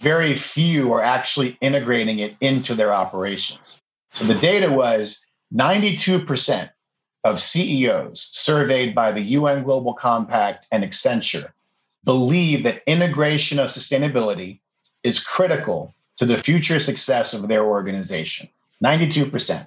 very 0.01 0.35
few 0.35 0.93
are 0.93 1.03
actually 1.03 1.59
integrating 1.61 2.19
it 2.19 2.35
into 2.41 2.75
their 2.75 2.93
operations. 2.93 3.81
So 4.13 4.25
the 4.25 4.35
data 4.35 4.71
was 4.71 5.23
92% 5.55 6.71
of 7.25 7.41
CEOs 7.41 8.29
surveyed 8.33 8.95
by 8.95 9.13
the 9.13 9.21
UN 9.21 9.63
Global 9.63 9.95
Compact 9.95 10.67
and 10.71 10.85
Accenture 10.85 11.53
believe 12.05 12.63
that 12.63 12.83
integration 12.87 13.59
of 13.59 13.69
sustainability 13.69 14.61
is 15.03 15.21
critical 15.21 15.95
to 16.17 16.25
the 16.25 16.39
future 16.39 16.81
success 16.81 17.35
of 17.35 17.49
their 17.49 17.65
organization. 17.65 18.49
92%. 18.83 19.67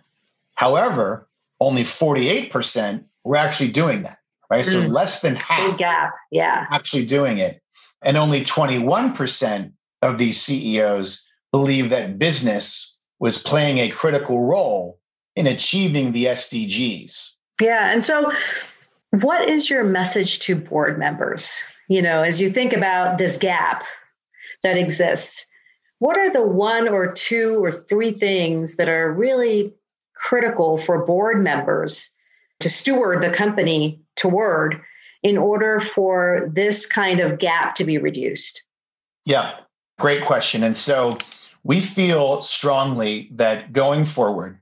However, 0.56 1.28
only 1.60 1.84
48% 1.84 3.04
were 3.24 3.36
actually 3.36 3.72
doing 3.72 4.04
that, 4.04 4.20
right? 4.50 4.66
Mm. 4.66 4.72
So 4.72 4.80
less 4.80 5.22
than 5.22 5.36
half 5.36 5.72
Big 5.72 5.78
gap. 5.78 6.14
Yeah. 6.32 6.66
actually 6.72 7.06
doing 7.06 7.38
it. 7.38 7.62
And 8.02 8.18
only 8.18 8.44
21% 8.44 9.72
of 10.02 10.18
these 10.18 10.42
CEOs 10.42 11.30
believe 11.52 11.90
that 11.90 12.20
business 12.20 12.98
was 13.20 13.38
playing 13.38 13.78
a 13.78 13.90
critical 13.90 14.42
role 14.42 15.00
in 15.36 15.48
achieving 15.48 16.12
the 16.12 16.26
SDGs. 16.26 17.34
Yeah. 17.62 17.92
And 17.92 18.04
so, 18.04 18.32
what 19.12 19.48
is 19.48 19.70
your 19.70 19.84
message 19.84 20.40
to 20.40 20.56
board 20.56 20.98
members? 20.98 21.64
You 21.88 22.02
know, 22.02 22.24
as 22.24 22.42
you 22.42 22.50
think 22.50 22.74
about 22.74 23.18
this 23.18 23.38
gap 23.38 23.84
that 24.64 24.78
exists, 24.78 25.46
what 26.00 26.18
are 26.18 26.32
the 26.32 26.46
one 26.46 26.88
or 26.88 27.08
two 27.08 27.64
or 27.64 27.72
three 27.72 28.12
things 28.12 28.76
that 28.76 28.90
are 28.90 29.14
really 29.14 29.74
critical 30.16 30.78
for 30.78 31.06
board 31.06 31.44
members 31.44 32.10
to 32.60 32.70
steward 32.70 33.22
the 33.22 33.30
company 33.30 34.02
toward 34.16 34.82
in 35.22 35.38
order 35.38 35.80
for 35.80 36.50
this 36.52 36.86
kind 36.86 37.20
of 37.20 37.40
gap 37.40 37.76
to 37.76 37.84
be 37.84 37.98
reduced? 37.98 38.64
Yeah, 39.26 39.56
great 40.00 40.26
question. 40.26 40.64
And 40.64 40.76
so 40.78 41.18
we 41.64 41.80
feel 41.80 42.42
strongly 42.42 43.30
that 43.34 43.72
going 43.72 44.06
forward, 44.06 44.60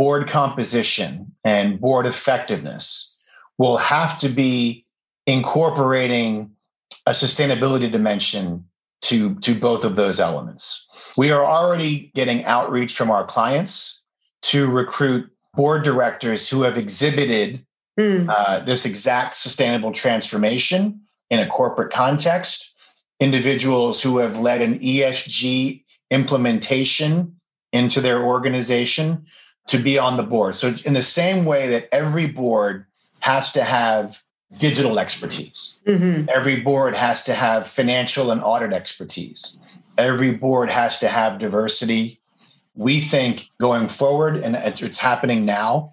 board 0.00 0.26
composition 0.26 1.30
and 1.44 1.78
board 1.78 2.06
effectiveness 2.06 3.18
will 3.58 3.76
have 3.76 4.18
to 4.18 4.30
be 4.30 4.86
incorporating 5.26 6.50
a 7.04 7.10
sustainability 7.10 7.92
dimension 7.92 8.64
to, 9.02 9.34
to 9.40 9.54
both 9.54 9.84
of 9.84 9.96
those 9.96 10.18
elements. 10.18 10.88
We 11.18 11.30
are 11.30 11.44
already 11.44 12.10
getting 12.14 12.46
outreach 12.46 12.94
from 12.94 13.10
our 13.10 13.26
clients 13.26 14.00
to 14.44 14.70
recruit 14.70 15.30
board 15.52 15.84
directors 15.84 16.48
who 16.48 16.62
have 16.62 16.78
exhibited 16.78 17.62
mm. 17.98 18.24
uh, 18.26 18.60
this 18.60 18.86
exact 18.86 19.36
sustainable 19.36 19.92
transformation 19.92 20.98
in 21.28 21.40
a 21.40 21.46
corporate 21.46 21.92
context, 21.92 22.74
individuals 23.20 24.00
who 24.00 24.16
have 24.16 24.38
led 24.38 24.62
an 24.62 24.78
ESG 24.78 25.84
implementation 26.10 27.36
into 27.74 28.00
their 28.00 28.24
organization 28.24 29.26
to 29.70 29.78
be 29.78 29.98
on 29.98 30.16
the 30.16 30.22
board. 30.22 30.56
So, 30.56 30.74
in 30.84 30.94
the 30.94 31.02
same 31.02 31.44
way 31.44 31.68
that 31.68 31.88
every 31.92 32.26
board 32.26 32.86
has 33.20 33.52
to 33.52 33.64
have 33.64 34.22
digital 34.58 34.98
expertise, 34.98 35.78
mm-hmm. 35.86 36.28
every 36.28 36.60
board 36.60 36.96
has 36.96 37.22
to 37.24 37.34
have 37.34 37.66
financial 37.66 38.30
and 38.32 38.42
audit 38.42 38.72
expertise, 38.72 39.58
every 39.96 40.32
board 40.32 40.70
has 40.70 40.98
to 40.98 41.08
have 41.08 41.38
diversity. 41.38 42.20
We 42.74 43.00
think 43.00 43.48
going 43.60 43.88
forward, 43.88 44.36
and 44.36 44.56
it's 44.56 44.98
happening 44.98 45.44
now, 45.44 45.92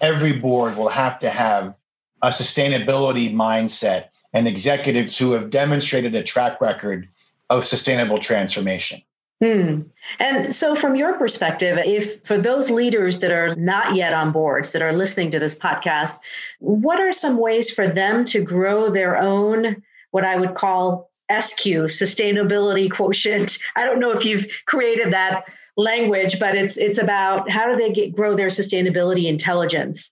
every 0.00 0.32
board 0.32 0.76
will 0.76 0.90
have 0.90 1.18
to 1.20 1.30
have 1.30 1.76
a 2.22 2.28
sustainability 2.28 3.32
mindset 3.32 4.08
and 4.32 4.46
executives 4.46 5.16
who 5.18 5.32
have 5.32 5.50
demonstrated 5.50 6.14
a 6.14 6.22
track 6.22 6.60
record 6.60 7.08
of 7.50 7.64
sustainable 7.64 8.18
transformation. 8.18 9.02
Hmm. 9.42 9.82
And 10.18 10.52
so, 10.52 10.74
from 10.74 10.96
your 10.96 11.16
perspective, 11.16 11.78
if 11.84 12.24
for 12.26 12.36
those 12.36 12.70
leaders 12.70 13.20
that 13.20 13.30
are 13.30 13.54
not 13.54 13.94
yet 13.94 14.12
on 14.12 14.32
boards 14.32 14.72
that 14.72 14.82
are 14.82 14.92
listening 14.92 15.30
to 15.30 15.38
this 15.38 15.54
podcast, 15.54 16.18
what 16.58 16.98
are 16.98 17.12
some 17.12 17.36
ways 17.36 17.70
for 17.70 17.86
them 17.86 18.24
to 18.26 18.42
grow 18.42 18.90
their 18.90 19.16
own, 19.16 19.80
what 20.10 20.24
I 20.24 20.36
would 20.36 20.54
call 20.54 21.10
SQ, 21.30 21.86
sustainability 21.86 22.90
quotient? 22.90 23.58
I 23.76 23.84
don't 23.84 24.00
know 24.00 24.10
if 24.10 24.24
you've 24.24 24.46
created 24.66 25.12
that 25.12 25.44
language, 25.76 26.40
but 26.40 26.56
it's 26.56 26.76
it's 26.76 26.98
about 26.98 27.48
how 27.48 27.70
do 27.70 27.76
they 27.76 27.92
get 27.92 28.12
grow 28.12 28.34
their 28.34 28.48
sustainability 28.48 29.26
intelligence? 29.26 30.10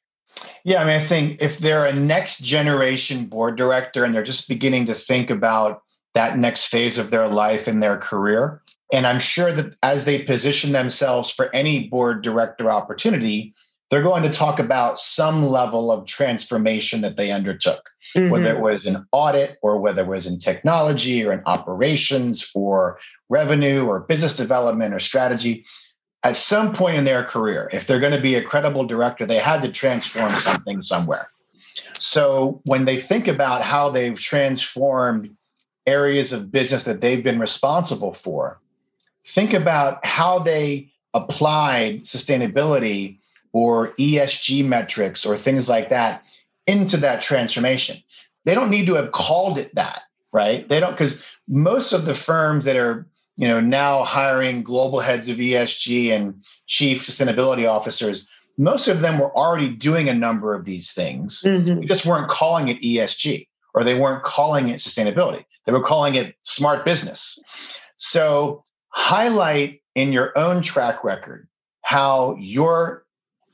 Yeah, 0.63 0.83
I 0.83 0.85
mean, 0.85 0.97
I 0.97 1.05
think 1.05 1.43
if 1.43 1.59
they're 1.59 1.87
a 1.87 1.93
next 1.93 2.43
generation 2.43 3.25
board 3.25 3.57
director 3.57 4.05
and 4.05 4.15
they're 4.15 4.23
just 4.23 4.49
beginning 4.49 4.87
to 4.87 4.95
think 4.95 5.31
about 5.31 5.83
that 6.15 6.39
next 6.39 6.69
phase 6.69 6.97
of 6.99 7.11
their 7.11 7.29
life 7.29 7.67
and 7.67 7.83
their 7.83 7.97
career, 7.97 8.63
and 8.93 9.07
I'm 9.07 9.19
sure 9.19 9.53
that 9.53 9.75
as 9.83 10.05
they 10.05 10.23
position 10.23 10.73
themselves 10.73 11.31
for 11.31 11.55
any 11.55 11.89
board 11.89 12.23
director 12.23 12.71
opportunity, 12.71 13.55
they're 13.91 14.03
going 14.03 14.23
to 14.23 14.31
talk 14.31 14.59
about 14.59 14.99
some 14.99 15.47
level 15.47 15.93
of 15.93 16.07
transformation 16.07 17.01
that 17.03 17.17
they 17.17 17.31
undertook, 17.31 17.91
mm-hmm. 18.17 18.31
whether 18.31 18.55
it 18.55 18.61
was 18.61 18.87
an 18.87 19.07
audit 19.13 19.59
or 19.63 19.79
whether 19.79 20.03
it 20.03 20.09
was 20.09 20.27
in 20.27 20.39
technology 20.39 21.25
or 21.25 21.33
in 21.33 21.43
operations 21.47 22.51
or 22.55 22.99
revenue 23.29 23.87
or 23.87 24.01
business 24.01 24.35
development 24.35 24.95
or 24.95 24.99
strategy. 24.99 25.65
At 26.25 26.37
some 26.37 26.73
point 26.73 26.97
in 26.97 27.05
their 27.05 27.23
career, 27.23 27.69
if 27.73 27.87
they're 27.87 28.01
going 28.01 28.13
to 28.13 28.21
be 28.21 28.35
a 28.35 28.43
credible 28.43 28.85
director, 28.85 29.27
they 29.27 29.39
had 29.39 29.63
to 29.63 29.71
transform 29.71 30.35
something 30.37 30.83
somewhere. 30.83 31.29
So 31.99 32.61
when 32.65 32.85
they 32.85 32.97
think 32.97 33.29
about 33.29 33.63
how 33.63 33.91
they've 33.91 34.19
transformed 34.19 35.37
areas 35.87 36.33
of 36.33 36.51
business 36.51 36.83
that 36.83 37.01
they've 37.01 37.23
been 37.23 37.39
responsible 37.39 38.13
for, 38.13 38.59
think 39.27 39.53
about 39.53 40.05
how 40.07 40.39
they 40.39 40.89
applied 41.13 42.05
sustainability 42.05 43.19
or 43.53 43.93
ESG 43.93 44.65
metrics 44.65 45.27
or 45.27 45.37
things 45.37 45.69
like 45.69 45.89
that 45.89 46.23
into 46.67 46.97
that 46.99 47.23
transformation. 47.23 47.97
They 48.45 48.55
don't 48.55 48.71
need 48.71 48.87
to 48.87 48.95
have 48.95 49.13
called 49.13 49.59
it 49.59 49.75
that, 49.75 50.03
right? 50.33 50.69
They 50.69 50.79
don't 50.79 50.93
because 50.93 51.25
most 51.49 51.93
of 51.93 52.05
the 52.05 52.15
firms 52.15 52.65
that 52.67 52.77
are 52.77 53.07
you 53.37 53.49
know 53.49 53.61
now 53.61 54.05
hiring 54.05 54.63
global 54.63 55.01
heads 55.01 55.29
of 55.29 55.39
ESG 55.39 56.11
and 56.11 56.43
chief 56.67 57.03
sustainability 57.03 57.69
officers, 57.69 58.29
most 58.57 58.87
of 58.87 59.01
them 59.01 59.19
were 59.19 59.37
already 59.37 59.71
doing 59.71 60.09
a 60.09 60.15
number 60.15 60.55
of 60.55 60.65
these 60.65 60.93
things. 60.93 61.43
Mm-hmm. 61.43 61.81
They 61.81 61.87
just 61.87 62.07
weren't 62.07 62.29
calling 62.29 62.69
it 62.69 62.81
ESG 62.81 63.49
or 63.75 63.83
they 63.83 63.95
weren't 63.95 64.23
calling 64.23 64.69
it 64.69 64.77
sustainability. 64.77 65.45
They 65.65 65.73
were 65.73 65.83
calling 65.83 66.15
it 66.15 66.37
smart 66.43 66.85
business. 66.85 67.43
So 67.97 68.63
highlight 68.97 69.83
in 69.95 70.11
your 70.11 70.37
own 70.39 70.63
track 70.63 71.05
record 71.05 71.47
how 71.83 72.35
your 72.41 73.05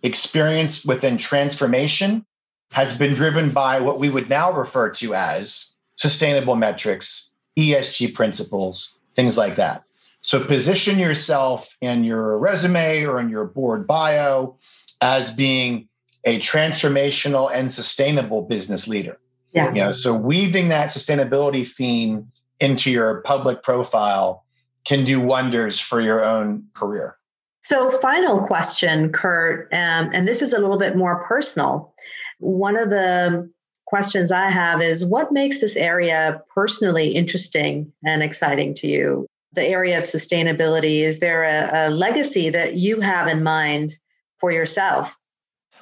experience 0.03 0.85
within 0.85 1.19
transformation 1.19 2.25
has 2.71 2.97
been 2.97 3.13
driven 3.13 3.51
by 3.51 3.81
what 3.81 3.99
we 3.99 4.09
would 4.09 4.31
now 4.31 4.53
refer 4.53 4.89
to 4.89 5.15
as 5.15 5.73
sustainable 5.97 6.55
metrics, 6.55 7.29
ESG 7.59 8.15
principles, 8.15 8.99
things 9.15 9.37
like 9.37 9.57
that. 9.57 9.83
So 10.23 10.43
position 10.45 10.99
yourself 10.99 11.77
in 11.81 12.05
your 12.05 12.39
resume 12.39 13.05
or 13.05 13.21
in 13.21 13.29
your 13.29 13.45
board 13.45 13.87
bio 13.87 14.57
as 15.01 15.31
being 15.31 15.89
a 16.25 16.39
transformational 16.39 17.51
and 17.53 17.71
sustainable 17.71 18.43
business 18.43 18.87
leader. 18.87 19.19
Yeah. 19.53 19.75
You 19.75 19.83
know, 19.83 19.93
so 19.93 20.15
weaving 20.15 20.69
that 20.69 20.89
sustainability 20.89 21.69
theme 21.69 22.31
into 22.61 22.93
your 22.93 23.23
public 23.23 23.65
profile 23.65 24.42
can 24.85 25.05
do 25.05 25.21
wonders 25.21 25.79
for 25.79 26.01
your 26.01 26.25
own 26.25 26.65
career. 26.75 27.17
So, 27.63 27.91
final 27.91 28.41
question, 28.47 29.13
Kurt, 29.13 29.73
um, 29.73 30.11
and 30.13 30.27
this 30.27 30.43
is 30.43 30.53
a 30.53 30.59
little 30.59 30.79
bit 30.79 30.97
more 30.97 31.25
personal. 31.25 31.95
One 32.39 32.77
of 32.77 32.91
the 32.91 33.49
questions 33.87 34.33
I 34.33 34.49
have 34.49 34.83
is 34.83 35.05
what 35.05 35.33
makes 35.33 35.61
this 35.61 35.77
area 35.77 36.43
personally 36.53 37.09
interesting 37.15 37.93
and 38.05 38.23
exciting 38.23 38.75
to 38.75 38.89
you? 38.89 39.27
The 39.53 39.65
area 39.65 39.99
of 39.99 40.05
sustainability, 40.05 41.01
is 41.01 41.21
there 41.21 41.45
a, 41.45 41.89
a 41.89 41.91
legacy 41.91 42.49
that 42.51 42.75
you 42.75 43.01
have 43.01 43.29
in 43.29 43.43
mind 43.43 43.99
for 44.41 44.51
yourself? 44.51 45.17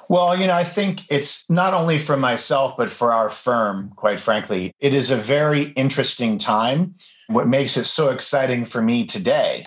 Well, 0.09 0.37
you 0.37 0.45
know, 0.45 0.55
I 0.55 0.65
think 0.65 1.03
it's 1.09 1.45
not 1.49 1.73
only 1.73 1.97
for 1.97 2.17
myself, 2.17 2.75
but 2.77 2.91
for 2.91 3.13
our 3.13 3.29
firm, 3.29 3.93
quite 3.95 4.19
frankly. 4.19 4.73
It 4.81 4.93
is 4.93 5.09
a 5.09 5.15
very 5.15 5.67
interesting 5.77 6.37
time 6.37 6.95
what 7.33 7.47
makes 7.47 7.77
it 7.77 7.85
so 7.85 8.09
exciting 8.09 8.65
for 8.65 8.81
me 8.81 9.05
today, 9.05 9.65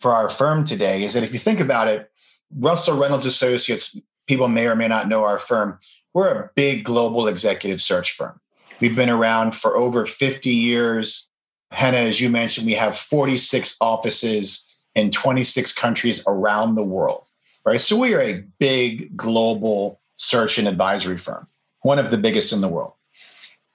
for 0.00 0.12
our 0.12 0.28
firm 0.28 0.64
today, 0.64 1.02
is 1.02 1.14
that 1.14 1.22
if 1.22 1.32
you 1.32 1.38
think 1.38 1.60
about 1.60 1.88
it, 1.88 2.10
Russell 2.56 2.98
Reynolds 2.98 3.26
Associates, 3.26 3.96
people 4.26 4.48
may 4.48 4.66
or 4.66 4.76
may 4.76 4.88
not 4.88 5.08
know 5.08 5.24
our 5.24 5.38
firm, 5.38 5.78
we're 6.14 6.28
a 6.28 6.50
big 6.54 6.84
global 6.84 7.28
executive 7.28 7.80
search 7.80 8.12
firm. 8.12 8.38
We've 8.80 8.96
been 8.96 9.10
around 9.10 9.54
for 9.54 9.76
over 9.76 10.06
50 10.06 10.50
years. 10.50 11.28
Hannah, 11.70 11.98
as 11.98 12.20
you 12.20 12.28
mentioned, 12.28 12.66
we 12.66 12.74
have 12.74 12.96
46 12.96 13.76
offices 13.80 14.66
in 14.94 15.10
26 15.10 15.72
countries 15.72 16.22
around 16.26 16.74
the 16.74 16.84
world, 16.84 17.24
right? 17.64 17.80
So 17.80 17.96
we 17.96 18.14
are 18.14 18.20
a 18.20 18.44
big 18.58 19.16
global 19.16 20.00
search 20.16 20.58
and 20.58 20.68
advisory 20.68 21.16
firm, 21.16 21.46
one 21.80 21.98
of 21.98 22.10
the 22.10 22.18
biggest 22.18 22.52
in 22.52 22.60
the 22.60 22.68
world. 22.68 22.92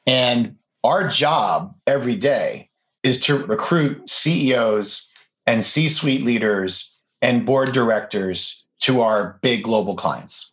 And 0.06 0.56
our 0.84 1.08
job 1.08 1.76
every 1.88 2.16
day 2.16 2.70
is 3.08 3.20
to 3.22 3.38
recruit 3.46 4.10
CEOs 4.10 5.10
and 5.46 5.64
C 5.64 5.88
suite 5.88 6.24
leaders 6.24 6.94
and 7.22 7.46
board 7.46 7.72
directors 7.72 8.66
to 8.80 9.02
our 9.02 9.40
big 9.42 9.64
global 9.64 9.96
clients. 9.96 10.52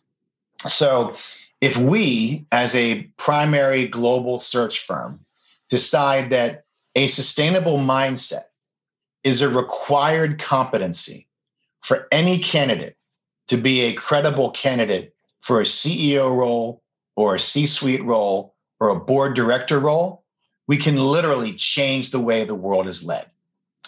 So, 0.67 1.15
if 1.61 1.77
we, 1.77 2.45
as 2.51 2.75
a 2.75 3.03
primary 3.17 3.87
global 3.87 4.39
search 4.39 4.79
firm, 4.79 5.19
decide 5.69 6.29
that 6.29 6.63
a 6.95 7.07
sustainable 7.07 7.77
mindset 7.77 8.45
is 9.23 9.41
a 9.41 9.49
required 9.49 10.39
competency 10.39 11.27
for 11.81 12.07
any 12.11 12.39
candidate 12.39 12.95
to 13.47 13.57
be 13.57 13.81
a 13.81 13.93
credible 13.93 14.51
candidate 14.51 15.13
for 15.41 15.59
a 15.59 15.63
CEO 15.65 16.35
role 16.35 16.81
or 17.15 17.35
a 17.35 17.39
C 17.39 17.65
suite 17.65 18.03
role 18.03 18.55
or 18.79 18.89
a 18.89 18.99
board 18.99 19.35
director 19.35 19.79
role, 19.79 20.24
we 20.67 20.77
can 20.77 20.95
literally 20.95 21.53
change 21.53 22.11
the 22.11 22.19
way 22.19 22.43
the 22.43 22.55
world 22.55 22.87
is 22.87 23.03
led. 23.03 23.29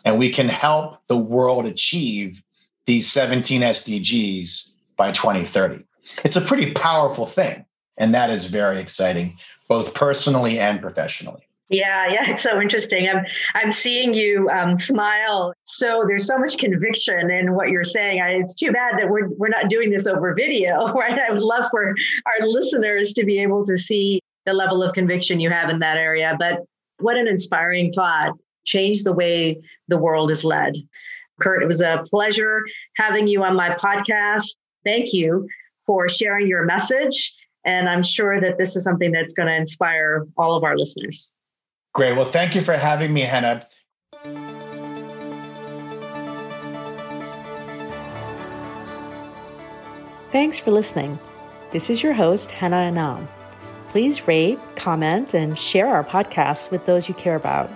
And 0.05 0.19
we 0.19 0.29
can 0.29 0.47
help 0.47 0.99
the 1.07 1.17
world 1.17 1.65
achieve 1.65 2.41
these 2.85 3.11
17 3.11 3.61
SDGs 3.61 4.71
by 4.95 5.11
2030. 5.11 5.83
It's 6.23 6.35
a 6.35 6.41
pretty 6.41 6.71
powerful 6.73 7.25
thing. 7.25 7.65
And 7.97 8.13
that 8.13 8.29
is 8.29 8.45
very 8.45 8.79
exciting, 8.79 9.33
both 9.67 9.93
personally 9.93 10.59
and 10.59 10.79
professionally. 10.79 11.47
Yeah, 11.69 12.07
yeah, 12.09 12.31
it's 12.31 12.43
so 12.43 12.61
interesting. 12.61 13.09
I'm 13.09 13.25
I'm 13.53 13.73
seeing 13.73 14.13
you 14.13 14.49
um, 14.49 14.77
smile. 14.77 15.53
So 15.65 16.05
there's 16.07 16.25
so 16.25 16.37
much 16.37 16.57
conviction 16.57 17.29
in 17.29 17.55
what 17.55 17.69
you're 17.69 17.83
saying. 17.83 18.21
I, 18.21 18.35
it's 18.35 18.55
too 18.55 18.71
bad 18.71 18.93
that 18.97 19.09
we're 19.09 19.27
we're 19.31 19.49
not 19.49 19.67
doing 19.67 19.89
this 19.89 20.07
over 20.07 20.33
video, 20.33 20.85
right? 20.93 21.19
I 21.19 21.29
would 21.29 21.41
love 21.41 21.65
for 21.69 21.89
our 21.89 22.47
listeners 22.47 23.11
to 23.13 23.25
be 23.25 23.41
able 23.41 23.65
to 23.65 23.75
see 23.75 24.21
the 24.47 24.53
level 24.53 24.81
of 24.81 24.93
conviction 24.93 25.39
you 25.39 25.51
have 25.51 25.69
in 25.69 25.79
that 25.79 25.97
area. 25.97 26.35
But 26.39 26.63
what 26.99 27.17
an 27.17 27.27
inspiring 27.27 27.93
thought! 27.93 28.33
Change 28.65 29.03
the 29.03 29.13
way 29.13 29.61
the 29.87 29.97
world 29.97 30.31
is 30.31 30.43
led. 30.43 30.75
Kurt, 31.39 31.61
it 31.61 31.67
was 31.67 31.81
a 31.81 32.03
pleasure 32.09 32.63
having 32.95 33.27
you 33.27 33.43
on 33.43 33.55
my 33.55 33.75
podcast. 33.75 34.57
Thank 34.83 35.13
you 35.13 35.47
for 35.85 36.09
sharing 36.09 36.47
your 36.47 36.65
message. 36.65 37.33
And 37.65 37.87
I'm 37.87 38.01
sure 38.01 38.41
that 38.41 38.57
this 38.57 38.75
is 38.75 38.83
something 38.83 39.11
that's 39.11 39.33
going 39.33 39.47
to 39.47 39.55
inspire 39.55 40.25
all 40.37 40.55
of 40.55 40.63
our 40.63 40.75
listeners. 40.75 41.35
Great. 41.93 42.15
Well, 42.15 42.25
thank 42.25 42.55
you 42.55 42.61
for 42.61 42.73
having 42.73 43.13
me, 43.13 43.21
Hannah. 43.21 43.67
Thanks 50.31 50.59
for 50.59 50.71
listening. 50.71 51.19
This 51.71 51.89
is 51.89 52.01
your 52.01 52.13
host, 52.13 52.51
Hannah 52.51 52.77
Anam. 52.77 53.27
Please 53.89 54.27
rate, 54.27 54.59
comment, 54.75 55.33
and 55.33 55.57
share 55.57 55.87
our 55.87 56.03
podcasts 56.03 56.69
with 56.69 56.85
those 56.85 57.07
you 57.07 57.15
care 57.15 57.35
about. 57.35 57.71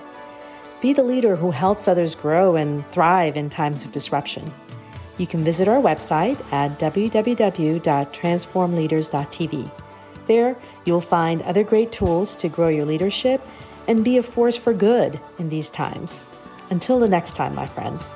Be 0.82 0.93
the 0.93 1.04
leader 1.04 1.36
who 1.36 1.50
helps 1.52 1.88
others 1.88 2.15
grow 2.15 2.56
and 2.56 2.88
thrive 2.89 3.38
in 3.38 3.50
times 3.50 3.86
of 3.86 3.91
disruption. 3.91 4.52
You 5.17 5.28
can 5.28 5.43
visit 5.43 5.67
our 5.67 5.82
website 5.82 6.39
at 6.52 6.80
www.transformleaders.tv. 6.80 9.71
There, 10.26 10.58
you'll 10.86 11.02
find 11.02 11.41
other 11.43 11.63
great 11.63 11.91
tools 11.91 12.36
to 12.38 12.50
grow 12.50 12.69
your 12.69 12.86
leadership 12.86 13.45
and 13.88 14.04
be 14.04 14.17
a 14.17 14.24
force 14.24 14.58
for 14.58 14.74
good 14.74 15.19
in 15.39 15.50
these 15.50 15.69
times. 15.69 16.24
Until 16.69 17.00
the 17.00 17.08
next 17.08 17.36
time, 17.36 17.56
my 17.56 17.67
friends. 17.67 18.13